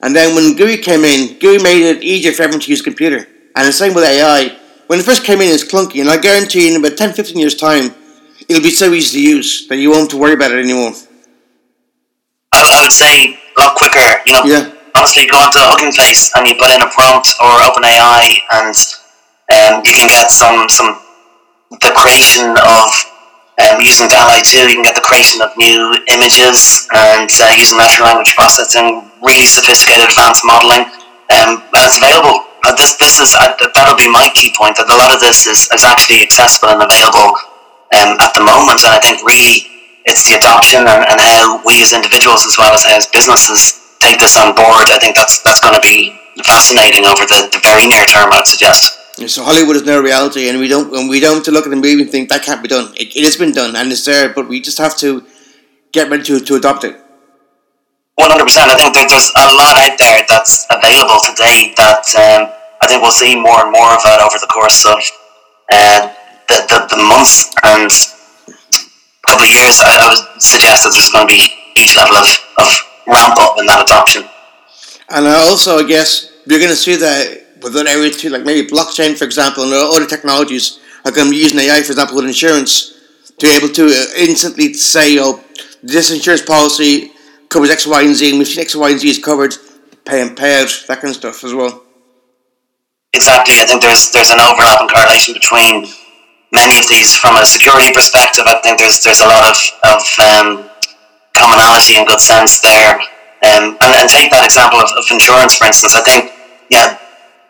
And 0.02 0.16
then 0.16 0.36
when 0.36 0.56
GUI 0.56 0.78
came 0.78 1.04
in, 1.04 1.38
GUI 1.40 1.62
made 1.62 1.84
it 1.84 2.04
easier 2.04 2.32
for 2.32 2.44
everyone 2.44 2.62
to 2.62 2.70
use 2.70 2.82
a 2.82 2.84
computer. 2.84 3.28
And 3.56 3.68
the 3.68 3.72
same 3.72 3.94
with 3.94 4.04
AI. 4.04 4.58
When 4.88 5.00
it 5.00 5.06
first 5.06 5.24
came 5.24 5.42
in, 5.42 5.54
it's 5.54 5.64
clunky, 5.64 6.02
and 6.02 6.10
I 6.10 6.18
guarantee 6.18 6.70
in 6.70 6.80
about 6.80 6.98
10, 6.98 7.14
15 7.14 7.40
years' 7.40 7.56
time, 7.56 7.96
it'll 8.48 8.62
be 8.62 8.70
so 8.70 8.94
easy 8.94 9.18
to 9.18 9.24
use 9.24 9.68
that 9.68 9.78
you 9.78 9.90
won't 9.90 10.02
have 10.02 10.10
to 10.10 10.18
worry 10.18 10.34
about 10.34 10.52
it 10.52 10.60
anymore. 10.60 10.92
I, 12.54 12.78
I 12.78 12.82
would 12.84 12.92
say 12.92 13.40
a 13.58 13.62
lot 13.62 13.76
quicker. 13.78 14.22
You 14.26 14.34
know, 14.34 14.44
yeah. 14.46 14.75
Honestly, 14.96 15.28
go 15.28 15.38
onto 15.38 15.60
Hugging 15.60 15.92
Face 15.92 16.32
and 16.36 16.48
you 16.48 16.56
put 16.56 16.72
in 16.72 16.82
a 16.82 16.90
prompt 16.90 17.36
or 17.44 17.52
OpenAI, 17.68 18.40
and 18.64 18.76
um, 19.52 19.84
you 19.86 19.94
can 19.94 20.08
get 20.08 20.32
some 20.32 20.68
some 20.70 20.98
the 21.84 21.92
creation 21.96 22.56
of 22.56 22.88
um, 23.56 23.80
using 23.80 24.08
DALL-E 24.08 24.44
2, 24.44 24.68
you 24.68 24.76
can 24.76 24.84
get 24.84 24.96
the 24.96 25.06
creation 25.06 25.40
of 25.42 25.56
new 25.56 25.96
images 26.12 26.88
and 26.92 27.30
uh, 27.40 27.56
using 27.56 27.78
natural 27.80 28.12
language 28.12 28.36
processing 28.36 29.08
really 29.24 29.48
sophisticated 29.48 30.04
advanced 30.04 30.44
modelling, 30.44 30.84
um, 31.32 31.64
and 31.64 31.84
it's 31.88 31.98
available. 31.98 32.44
Uh, 32.68 32.76
this 32.76 32.98
this 32.98 33.20
is 33.20 33.36
uh, 33.38 33.54
that'll 33.74 33.96
be 33.96 34.10
my 34.10 34.28
key 34.36 34.52
point 34.58 34.76
that 34.76 34.90
a 34.92 34.98
lot 34.98 35.14
of 35.14 35.22
this 35.22 35.48
is, 35.48 35.70
is 35.72 35.84
actually 35.86 36.22
accessible 36.22 36.74
and 36.74 36.84
available 36.84 37.38
um, 37.96 38.20
at 38.20 38.36
the 38.36 38.44
moment, 38.44 38.84
and 38.84 38.92
I 38.92 39.00
think 39.00 39.24
really 39.24 39.72
it's 40.04 40.28
the 40.28 40.36
adoption 40.36 40.84
and, 40.84 41.02
and 41.08 41.18
how 41.22 41.62
we 41.64 41.82
as 41.82 41.94
individuals 41.94 42.46
as 42.46 42.58
well 42.60 42.74
as 42.74 42.84
as 42.86 43.08
businesses 43.08 43.85
take 44.06 44.20
this 44.22 44.38
on 44.38 44.54
board. 44.54 44.86
I 44.94 44.98
think 45.02 45.18
that's 45.18 45.42
that's 45.42 45.60
going 45.60 45.74
to 45.74 45.82
be 45.82 46.14
fascinating 46.46 47.10
over 47.10 47.26
the, 47.26 47.50
the 47.50 47.60
very 47.66 47.90
near 47.90 48.06
term. 48.06 48.30
I'd 48.30 48.46
suggest. 48.46 49.02
So 49.28 49.44
Hollywood 49.44 49.78
is 49.78 49.86
now 49.88 50.00
reality, 50.00 50.50
and 50.50 50.60
we 50.60 50.68
don't 50.68 50.94
and 50.94 51.10
we 51.10 51.20
don't 51.20 51.44
to 51.46 51.52
look 51.52 51.66
at 51.66 51.72
the 51.72 51.80
movie 51.80 52.04
and 52.04 52.12
think 52.12 52.30
that 52.30 52.44
can't 52.44 52.62
be 52.62 52.68
done. 52.68 52.94
It, 52.94 53.16
it 53.16 53.24
has 53.24 53.38
been 53.38 53.52
done 53.52 53.76
and 53.76 53.92
it's 53.92 54.06
there, 54.06 54.30
but 54.30 54.48
we 54.48 54.60
just 54.60 54.78
have 54.78 54.96
to 54.98 55.26
get 55.92 56.10
ready 56.12 56.24
to, 56.24 56.40
to 56.40 56.56
adopt 56.56 56.84
it. 56.84 56.96
One 58.16 58.30
hundred 58.30 58.46
percent. 58.46 58.70
I 58.70 58.76
think 58.76 59.10
there's 59.10 59.32
a 59.36 59.48
lot 59.56 59.76
out 59.80 59.96
there 59.98 60.20
that's 60.28 60.68
available 60.70 61.20
today 61.24 61.74
that 61.80 62.04
um, 62.20 62.52
I 62.84 62.88
think 62.88 63.02
we'll 63.02 63.16
see 63.16 63.36
more 63.36 63.64
and 63.64 63.72
more 63.72 63.92
of 63.96 64.04
it 64.04 64.20
over 64.20 64.38
the 64.40 64.52
course 64.52 64.84
of 64.86 65.00
uh, 65.72 66.12
the, 66.52 66.58
the, 66.68 66.78
the 66.96 67.00
months 67.08 67.52
and 67.64 67.90
couple 69.26 69.48
of 69.48 69.52
years. 69.52 69.82
I, 69.82 69.96
I 70.04 70.06
would 70.12 70.24
suggest 70.44 70.84
that 70.84 70.92
there's 70.94 71.10
going 71.10 71.28
to 71.28 71.34
be 71.34 71.42
a 71.44 71.80
huge 71.80 71.96
level 71.96 72.20
of, 72.20 72.28
of 72.60 72.70
ramp 73.08 73.36
up 73.40 73.60
in 73.60 73.66
that 73.66 73.84
adoption. 73.84 74.24
And 75.10 75.28
also, 75.28 75.78
I 75.80 75.88
guess 75.88 76.32
you're 76.46 76.60
going 76.60 76.72
to 76.72 76.76
see 76.76 76.96
that 76.96 77.62
within 77.62 77.88
areas 77.88 78.18
too, 78.18 78.30
like 78.30 78.44
maybe 78.44 78.68
blockchain, 78.68 79.18
for 79.18 79.26
example, 79.26 79.64
and 79.64 79.74
other 79.74 80.06
technologies 80.06 80.80
are 81.06 81.12
going 81.12 81.28
to 81.28 81.32
be 81.32 81.38
using 81.38 81.60
AI, 81.60 81.82
for 81.82 81.92
example, 81.92 82.16
with 82.16 82.26
insurance, 82.26 82.94
to 83.38 83.48
be 83.48 83.56
able 83.56 83.70
to 83.70 83.86
uh, 83.86 84.06
instantly 84.18 84.74
say, 84.74 85.18
oh, 85.20 85.44
this 85.84 86.12
insurance 86.12 86.42
policy 86.42 87.12
covers 87.50 87.70
X, 87.70 87.86
Y, 87.86 88.02
and 88.02 88.16
Z, 88.16 88.36
and 88.36 88.48
seen 88.48 88.62
X, 88.62 88.76
Y, 88.76 88.90
and 88.90 89.00
Z 89.00 89.10
is 89.10 89.20
covered, 89.20 89.54
pay 90.06 90.22
and 90.22 90.36
pay 90.36 90.62
out, 90.62 90.70
that 90.88 91.02
kind 91.02 91.12
of 91.12 91.16
stuff 91.16 91.44
as 91.44 91.54
well. 91.54 91.84
Exactly. 93.14 93.56
I 93.60 93.66
think 93.66 93.82
there's 93.82 94.12
there's 94.12 94.32
an 94.32 94.42
overlap 94.42 94.82
and 94.82 94.92
correlation 94.92 95.34
between 95.34 95.88
many 96.52 96.78
of 96.78 96.88
these 96.90 97.16
from 97.16 97.38
a 97.38 97.46
security 97.46 97.94
perspective. 97.94 98.44
I 98.46 98.60
think 98.60 98.80
there's 98.80 99.00
there's 99.00 99.22
a 99.22 99.28
lot 99.28 99.48
of, 99.48 99.58
of 99.88 100.02
um, 100.20 100.70
commonality 101.36 102.00
and 102.00 102.08
good 102.08 102.24
sense 102.24 102.60
there. 102.64 102.98
Um, 103.46 103.78
and, 103.78 103.92
and 103.94 104.10
take 104.10 104.32
that 104.34 104.42
example 104.42 104.82
of, 104.82 104.90
of 104.98 105.06
insurance, 105.12 105.54
for 105.54 105.70
instance. 105.70 105.94
I 105.94 106.02
think, 106.02 106.34
yeah, 106.74 106.98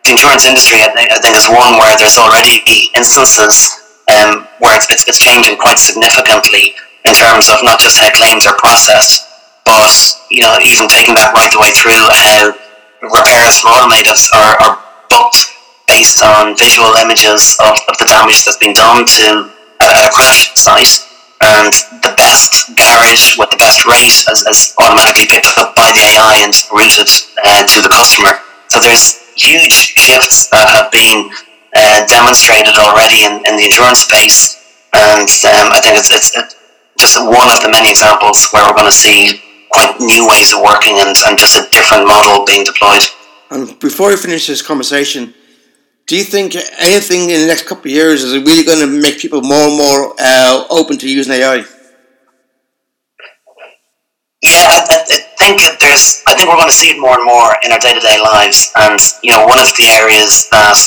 the 0.04 0.12
insurance 0.12 0.44
industry, 0.44 0.84
I 0.84 0.92
think, 0.92 1.08
I 1.08 1.18
think 1.22 1.38
is 1.38 1.48
one 1.48 1.80
where 1.80 1.94
there's 1.96 2.20
already 2.20 2.60
instances 2.92 3.86
um, 4.12 4.46
where 4.60 4.76
it's, 4.76 4.86
it's, 4.90 5.08
it's 5.08 5.18
changing 5.18 5.56
quite 5.56 5.78
significantly 5.78 6.74
in 7.06 7.14
terms 7.14 7.48
of 7.48 7.62
not 7.62 7.80
just 7.80 7.98
how 7.98 8.10
claims 8.12 8.46
are 8.46 8.56
processed, 8.58 9.26
but 9.64 9.94
you 10.30 10.42
know 10.42 10.58
even 10.62 10.86
taking 10.86 11.14
that 11.14 11.34
right 11.34 11.50
the 11.50 11.58
way 11.58 11.74
through 11.74 12.06
how 12.10 12.54
repairs 13.02 13.58
for 13.58 13.70
automotives 13.74 14.30
are, 14.34 14.54
are 14.62 14.78
booked 15.10 15.54
based 15.86 16.22
on 16.22 16.56
visual 16.56 16.94
images 16.98 17.58
of, 17.62 17.78
of 17.90 17.94
the 17.98 18.06
damage 18.06 18.46
that's 18.46 18.58
been 18.58 18.74
done 18.74 19.06
to 19.06 19.50
a 19.82 20.10
crash 20.10 20.54
site 20.54 21.02
and 21.40 21.72
the 22.02 22.14
best 22.16 22.74
garage 22.76 23.36
with 23.36 23.50
the 23.50 23.60
best 23.60 23.84
rate 23.84 24.16
is, 24.30 24.74
automatically 24.80 25.26
picked 25.26 25.46
up 25.58 25.74
by 25.76 25.92
the 25.92 26.00
AI 26.16 26.44
and 26.44 26.54
routed 26.72 27.08
uh, 27.44 27.64
to 27.66 27.80
the 27.82 27.88
customer. 27.88 28.40
So 28.68 28.80
there's 28.80 29.20
huge 29.36 29.94
shifts 29.96 30.48
that 30.48 30.68
have 30.68 30.90
been 30.90 31.30
uh, 31.76 32.06
demonstrated 32.06 32.74
already 32.76 33.24
in, 33.24 33.44
in 33.44 33.56
the 33.56 33.64
insurance 33.64 34.00
space, 34.00 34.56
and 34.92 35.28
um, 35.52 35.72
I 35.76 35.80
think 35.82 35.98
it's, 35.98 36.10
it's, 36.10 36.32
it's 36.36 36.56
just 36.98 37.20
one 37.20 37.48
of 37.52 37.60
the 37.62 37.68
many 37.70 37.90
examples 37.90 38.48
where 38.52 38.64
we're 38.64 38.76
going 38.76 38.88
to 38.88 38.96
see 38.96 39.42
quite 39.70 40.00
new 40.00 40.26
ways 40.28 40.54
of 40.54 40.62
working 40.62 40.96
and, 40.98 41.14
and 41.28 41.36
just 41.36 41.56
a 41.60 41.68
different 41.70 42.08
model 42.08 42.44
being 42.46 42.64
deployed. 42.64 43.04
And 43.50 43.78
before 43.78 44.08
we 44.08 44.16
finish 44.16 44.46
this 44.46 44.62
conversation, 44.62 45.34
do 46.06 46.16
you 46.16 46.22
think 46.22 46.54
anything 46.78 47.30
in 47.30 47.40
the 47.40 47.46
next 47.46 47.66
couple 47.66 47.90
of 47.90 47.94
years 47.94 48.22
is 48.22 48.32
really 48.34 48.64
going 48.64 48.78
to 48.78 48.86
make 48.86 49.18
people 49.18 49.42
more 49.42 49.66
and 49.66 49.76
more 49.76 50.14
uh, 50.18 50.64
open 50.70 50.98
to 50.98 51.10
using 51.10 51.34
AI? 51.34 51.64
Yeah, 54.42 54.70
I, 54.70 54.86
I, 54.86 55.02
think 55.40 55.58
there's. 55.80 56.22
I 56.28 56.34
think 56.36 56.46
we're 56.48 56.60
going 56.60 56.70
to 56.70 56.74
see 56.74 56.94
it 56.94 57.00
more 57.00 57.18
and 57.18 57.24
more 57.24 57.56
in 57.64 57.72
our 57.72 57.80
day 57.80 57.94
to 57.94 57.98
day 57.98 58.20
lives, 58.22 58.70
and 58.76 59.00
you 59.22 59.32
know, 59.32 59.42
one 59.42 59.58
of 59.58 59.74
the 59.74 59.90
areas 59.98 60.46
that 60.50 60.78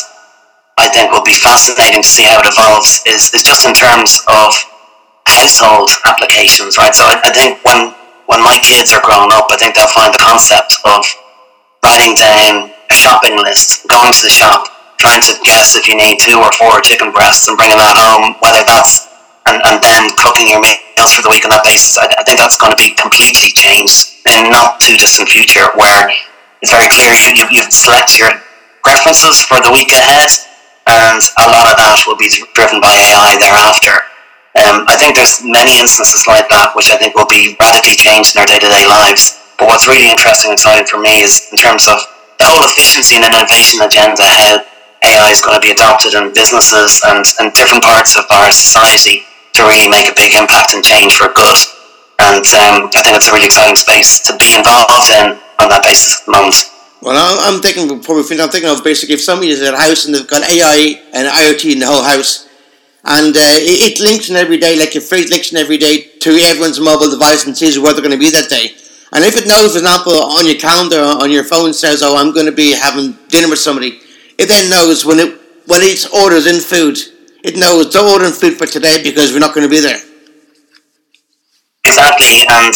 I 0.79 0.87
think 0.87 1.11
will 1.11 1.25
be 1.25 1.35
fascinating 1.35 2.01
to 2.01 2.07
see 2.07 2.23
how 2.23 2.39
it 2.39 2.47
evolves 2.47 3.03
is 3.03 3.33
is 3.33 3.43
just 3.43 3.67
in 3.67 3.73
terms 3.73 4.23
of 4.31 4.55
household 5.27 5.91
applications, 6.05 6.77
right? 6.77 6.95
So 6.95 7.03
I, 7.03 7.19
I 7.25 7.31
think 7.35 7.59
when 7.65 7.91
when 8.31 8.39
my 8.39 8.55
kids 8.63 8.93
are 8.93 9.03
growing 9.03 9.35
up, 9.35 9.51
I 9.51 9.57
think 9.57 9.75
they'll 9.75 9.91
find 9.91 10.13
the 10.13 10.23
concept 10.23 10.79
of 10.85 11.03
writing 11.83 12.15
down 12.15 12.71
a 12.87 12.95
shopping 12.95 13.35
list, 13.35 13.83
going 13.89 14.13
to 14.13 14.23
the 14.23 14.31
shop, 14.31 14.78
trying 14.99 15.23
to 15.23 15.33
guess 15.47 15.79
if 15.79 15.87
you 15.87 15.95
need 15.95 16.19
two 16.19 16.37
or 16.37 16.51
four 16.59 16.83
chicken 16.83 17.11
breasts, 17.15 17.47
and 17.47 17.55
bringing 17.55 17.79
that 17.79 17.95
home, 17.95 18.35
whether 18.43 18.61
that's 18.67 19.09
and, 19.47 19.63
and 19.65 19.81
then 19.81 20.13
cooking 20.19 20.51
your 20.51 20.61
meals 20.61 21.15
for 21.15 21.23
the 21.23 21.31
week 21.31 21.47
on 21.47 21.51
that 21.55 21.63
basis, 21.65 21.97
I, 21.97 22.11
I 22.19 22.23
think 22.27 22.37
that's 22.37 22.59
going 22.59 22.75
to 22.75 22.77
be 22.77 22.93
completely 22.93 23.49
changed 23.55 24.21
in 24.27 24.51
not 24.51 24.77
too 24.83 24.99
distant 24.99 25.31
future 25.31 25.71
where 25.79 26.11
it's 26.61 26.69
very 26.69 26.91
clear 26.91 27.15
you, 27.15 27.33
you, 27.33 27.45
you 27.49 27.63
select 27.71 28.19
your 28.19 28.29
preferences 28.83 29.41
for 29.41 29.63
the 29.63 29.71
week 29.71 29.89
ahead 29.95 30.29
and 30.85 31.21
a 31.41 31.47
lot 31.49 31.71
of 31.71 31.79
that 31.79 32.03
will 32.05 32.19
be 32.19 32.29
driven 32.53 32.83
by 32.83 32.93
AI 32.93 33.39
thereafter. 33.39 34.05
Um, 34.59 34.83
I 34.91 34.99
think 34.99 35.15
there's 35.15 35.39
many 35.41 35.79
instances 35.79 36.27
like 36.27 36.51
that 36.51 36.75
which 36.75 36.91
I 36.91 36.97
think 36.99 37.15
will 37.15 37.29
be 37.29 37.55
radically 37.57 37.95
changed 37.95 38.35
in 38.35 38.43
our 38.43 38.49
day-to-day 38.49 38.85
lives. 38.85 39.39
But 39.57 39.71
what's 39.71 39.87
really 39.87 40.09
interesting 40.09 40.51
and 40.51 40.59
exciting 40.59 40.85
for 40.85 40.99
me 40.99 41.23
is 41.23 41.47
in 41.51 41.57
terms 41.57 41.87
of 41.87 42.01
the 42.39 42.47
whole 42.47 42.63
efficiency 42.67 43.19
and 43.19 43.27
innovation 43.27 43.83
agenda, 43.83 44.23
how 44.23 44.63
AI 45.03 45.29
is 45.31 45.41
going 45.41 45.55
to 45.55 45.63
be 45.63 45.71
adopted 45.71 46.13
in 46.13 46.33
businesses 46.33 47.01
and, 47.07 47.23
and 47.39 47.53
different 47.53 47.83
parts 47.83 48.17
of 48.17 48.25
our 48.31 48.51
society 48.51 49.23
to 49.53 49.63
really 49.63 49.89
make 49.89 50.07
a 50.07 50.15
big 50.15 50.33
impact 50.33 50.73
and 50.73 50.83
change 50.83 51.15
for 51.15 51.31
good. 51.33 51.59
And 52.19 52.43
um, 52.59 52.91
I 52.91 53.01
think 53.03 53.15
it's 53.15 53.29
a 53.29 53.33
really 53.33 53.47
exciting 53.47 53.75
space 53.75 54.19
to 54.27 54.35
be 54.35 54.55
involved 54.55 55.09
in 55.09 55.39
on 55.59 55.67
that 55.71 55.83
basis 55.83 56.19
at 56.19 56.25
the 56.25 56.31
moment. 56.31 56.55
Well, 57.01 57.15
I'm 57.15 57.61
thinking 57.61 57.87
before 57.87 58.15
we. 58.15 58.23
I'm 58.39 58.49
thinking 58.49 58.69
of 58.69 58.83
basically 58.83 59.15
if 59.15 59.21
somebody 59.21 59.51
is 59.51 59.61
at 59.61 59.73
a 59.73 59.77
house 59.77 60.05
and 60.05 60.13
they've 60.13 60.27
got 60.27 60.43
AI 60.43 60.99
and 61.13 61.31
IoT 61.31 61.71
in 61.71 61.79
the 61.79 61.87
whole 61.87 62.03
house, 62.03 62.49
and 63.05 63.31
uh, 63.31 63.39
it, 63.39 63.95
it, 63.95 64.03
links 64.03 64.29
in 64.29 64.35
every 64.35 64.57
day, 64.57 64.77
like 64.77 64.93
your 64.93 65.01
fridge 65.01 65.29
links 65.29 65.51
in 65.51 65.57
every 65.57 65.77
day 65.77 66.11
to 66.19 66.29
everyone's 66.43 66.79
mobile 66.79 67.09
device 67.09 67.47
and 67.47 67.57
sees 67.57 67.79
where 67.79 67.93
they're 67.93 68.03
going 68.03 68.11
to 68.11 68.19
be 68.19 68.29
that 68.31 68.49
day. 68.49 68.75
And 69.13 69.23
if 69.23 69.37
it 69.37 69.47
knows, 69.47 69.71
for 69.73 69.79
example, 69.79 70.11
on 70.11 70.45
your 70.45 70.59
calendar 70.59 70.99
on 70.99 71.31
your 71.31 71.45
phone 71.45 71.73
says, 71.73 72.03
"Oh, 72.03 72.17
I'm 72.17 72.33
going 72.33 72.47
to 72.47 72.51
be 72.51 72.73
having 72.73 73.17
dinner 73.29 73.47
with 73.47 73.59
somebody," 73.59 74.01
it 74.39 74.47
then 74.47 74.69
knows 74.69 75.05
when 75.05 75.19
it 75.19 75.39
when 75.67 75.81
it 75.83 76.07
orders 76.13 76.47
in 76.47 76.59
food 76.59 76.97
it 77.43 77.55
knows 77.55 77.93
don't 77.93 78.11
order 78.11 78.25
in 78.25 78.33
food 78.33 78.57
for 78.57 78.65
today 78.65 79.01
because 79.03 79.31
we're 79.31 79.39
not 79.39 79.53
going 79.53 79.67
to 79.67 79.71
be 79.71 79.79
there. 79.79 79.99
Exactly, 81.85 82.43
and 82.49 82.73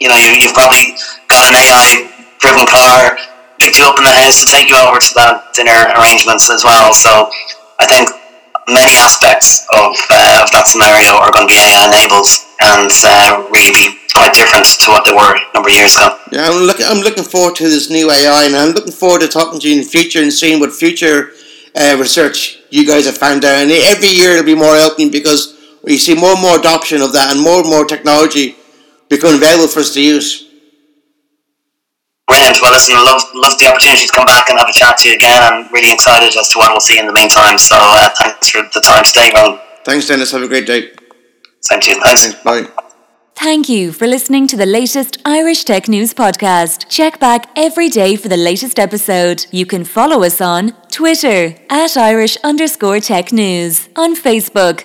you 0.00 0.08
know 0.08 0.16
you, 0.16 0.32
you've 0.40 0.54
probably 0.54 0.96
got 1.28 1.48
an 1.52 1.54
AI-driven 1.54 2.66
car 2.66 3.16
picked 3.60 3.78
you 3.78 3.84
up 3.84 3.98
in 3.98 4.04
the 4.04 4.10
house 4.10 4.40
to 4.40 4.46
take 4.48 4.70
you 4.70 4.76
over 4.76 4.98
to 4.98 5.12
that 5.20 5.52
dinner 5.52 5.92
arrangements 6.00 6.48
as 6.48 6.64
well. 6.64 6.94
So 6.96 7.28
I 7.78 7.84
think 7.84 8.08
many 8.68 8.96
aspects 8.96 9.68
of, 9.76 9.92
uh, 10.08 10.40
of 10.40 10.48
that 10.56 10.64
scenario 10.64 11.12
are 11.20 11.28
going 11.28 11.44
to 11.44 11.52
be 11.52 11.60
AI 11.60 11.84
enabled 11.92 12.24
and 12.64 12.88
uh, 13.04 13.44
really 13.52 13.99
quite 14.12 14.32
different 14.34 14.66
to 14.66 14.90
what 14.90 15.04
they 15.04 15.12
were 15.12 15.36
a 15.36 15.54
number 15.54 15.68
of 15.68 15.74
years 15.74 15.96
ago. 15.96 16.18
Yeah, 16.32 16.48
I'm 16.48 16.62
looking. 16.62 16.86
I'm 16.86 17.02
looking 17.02 17.24
forward 17.24 17.56
to 17.56 17.64
this 17.64 17.90
new 17.90 18.10
AI, 18.10 18.44
and 18.46 18.56
I'm 18.56 18.72
looking 18.72 18.92
forward 18.92 19.20
to 19.20 19.28
talking 19.28 19.60
to 19.60 19.68
you 19.68 19.76
in 19.76 19.82
the 19.82 19.88
future 19.88 20.22
and 20.22 20.32
seeing 20.32 20.60
what 20.60 20.72
future 20.72 21.32
uh, 21.74 21.96
research 21.98 22.58
you 22.70 22.86
guys 22.86 23.06
have 23.06 23.18
found 23.18 23.44
out, 23.44 23.62
and 23.62 23.70
every 23.70 24.08
year 24.08 24.32
it'll 24.32 24.44
be 24.44 24.54
more 24.54 24.76
opening 24.76 25.10
because 25.10 25.56
we 25.82 25.98
see 25.98 26.14
more 26.14 26.32
and 26.32 26.42
more 26.42 26.58
adoption 26.58 27.00
of 27.00 27.12
that, 27.12 27.34
and 27.34 27.42
more 27.42 27.60
and 27.60 27.68
more 27.68 27.84
technology 27.84 28.56
becoming 29.08 29.36
available 29.36 29.68
for 29.68 29.80
us 29.80 29.92
to 29.94 30.02
use. 30.02 30.46
Brilliant. 32.28 32.62
Well, 32.62 32.72
listen, 32.72 32.94
love 32.94 33.22
love 33.34 33.58
the 33.58 33.66
opportunity 33.66 34.06
to 34.06 34.12
come 34.12 34.26
back 34.26 34.48
and 34.48 34.58
have 34.58 34.68
a 34.68 34.72
chat 34.72 34.96
to 34.98 35.08
you 35.08 35.16
again. 35.16 35.42
I'm 35.42 35.72
really 35.72 35.92
excited 35.92 36.36
as 36.36 36.48
to 36.50 36.58
what 36.58 36.70
we'll 36.70 36.80
see 36.80 36.98
in 36.98 37.06
the 37.06 37.12
meantime. 37.12 37.58
So, 37.58 37.76
uh, 37.76 38.08
thanks 38.16 38.50
for 38.50 38.62
the 38.62 38.80
time 38.80 39.02
today, 39.04 39.30
Ron. 39.34 39.58
Thanks, 39.84 40.06
Denis. 40.06 40.30
Have 40.30 40.42
a 40.42 40.48
great 40.48 40.66
day. 40.66 40.92
Same 41.60 41.80
to 41.80 41.90
you. 41.90 42.00
Thanks. 42.02 42.22
thanks. 42.22 42.42
Bye. 42.44 42.70
Thank 43.42 43.70
you 43.70 43.92
for 43.92 44.06
listening 44.06 44.46
to 44.48 44.56
the 44.58 44.66
latest 44.66 45.16
Irish 45.24 45.64
Tech 45.64 45.88
News 45.88 46.12
podcast. 46.12 46.90
Check 46.90 47.18
back 47.18 47.48
every 47.56 47.88
day 47.88 48.14
for 48.14 48.28
the 48.28 48.36
latest 48.36 48.78
episode. 48.78 49.46
You 49.50 49.64
can 49.64 49.82
follow 49.82 50.22
us 50.24 50.42
on 50.42 50.72
Twitter 50.90 51.54
at 51.70 51.96
Irish 51.96 52.36
underscore 52.44 53.00
tech 53.00 53.32
news, 53.32 53.88
on 53.96 54.14
Facebook, 54.14 54.84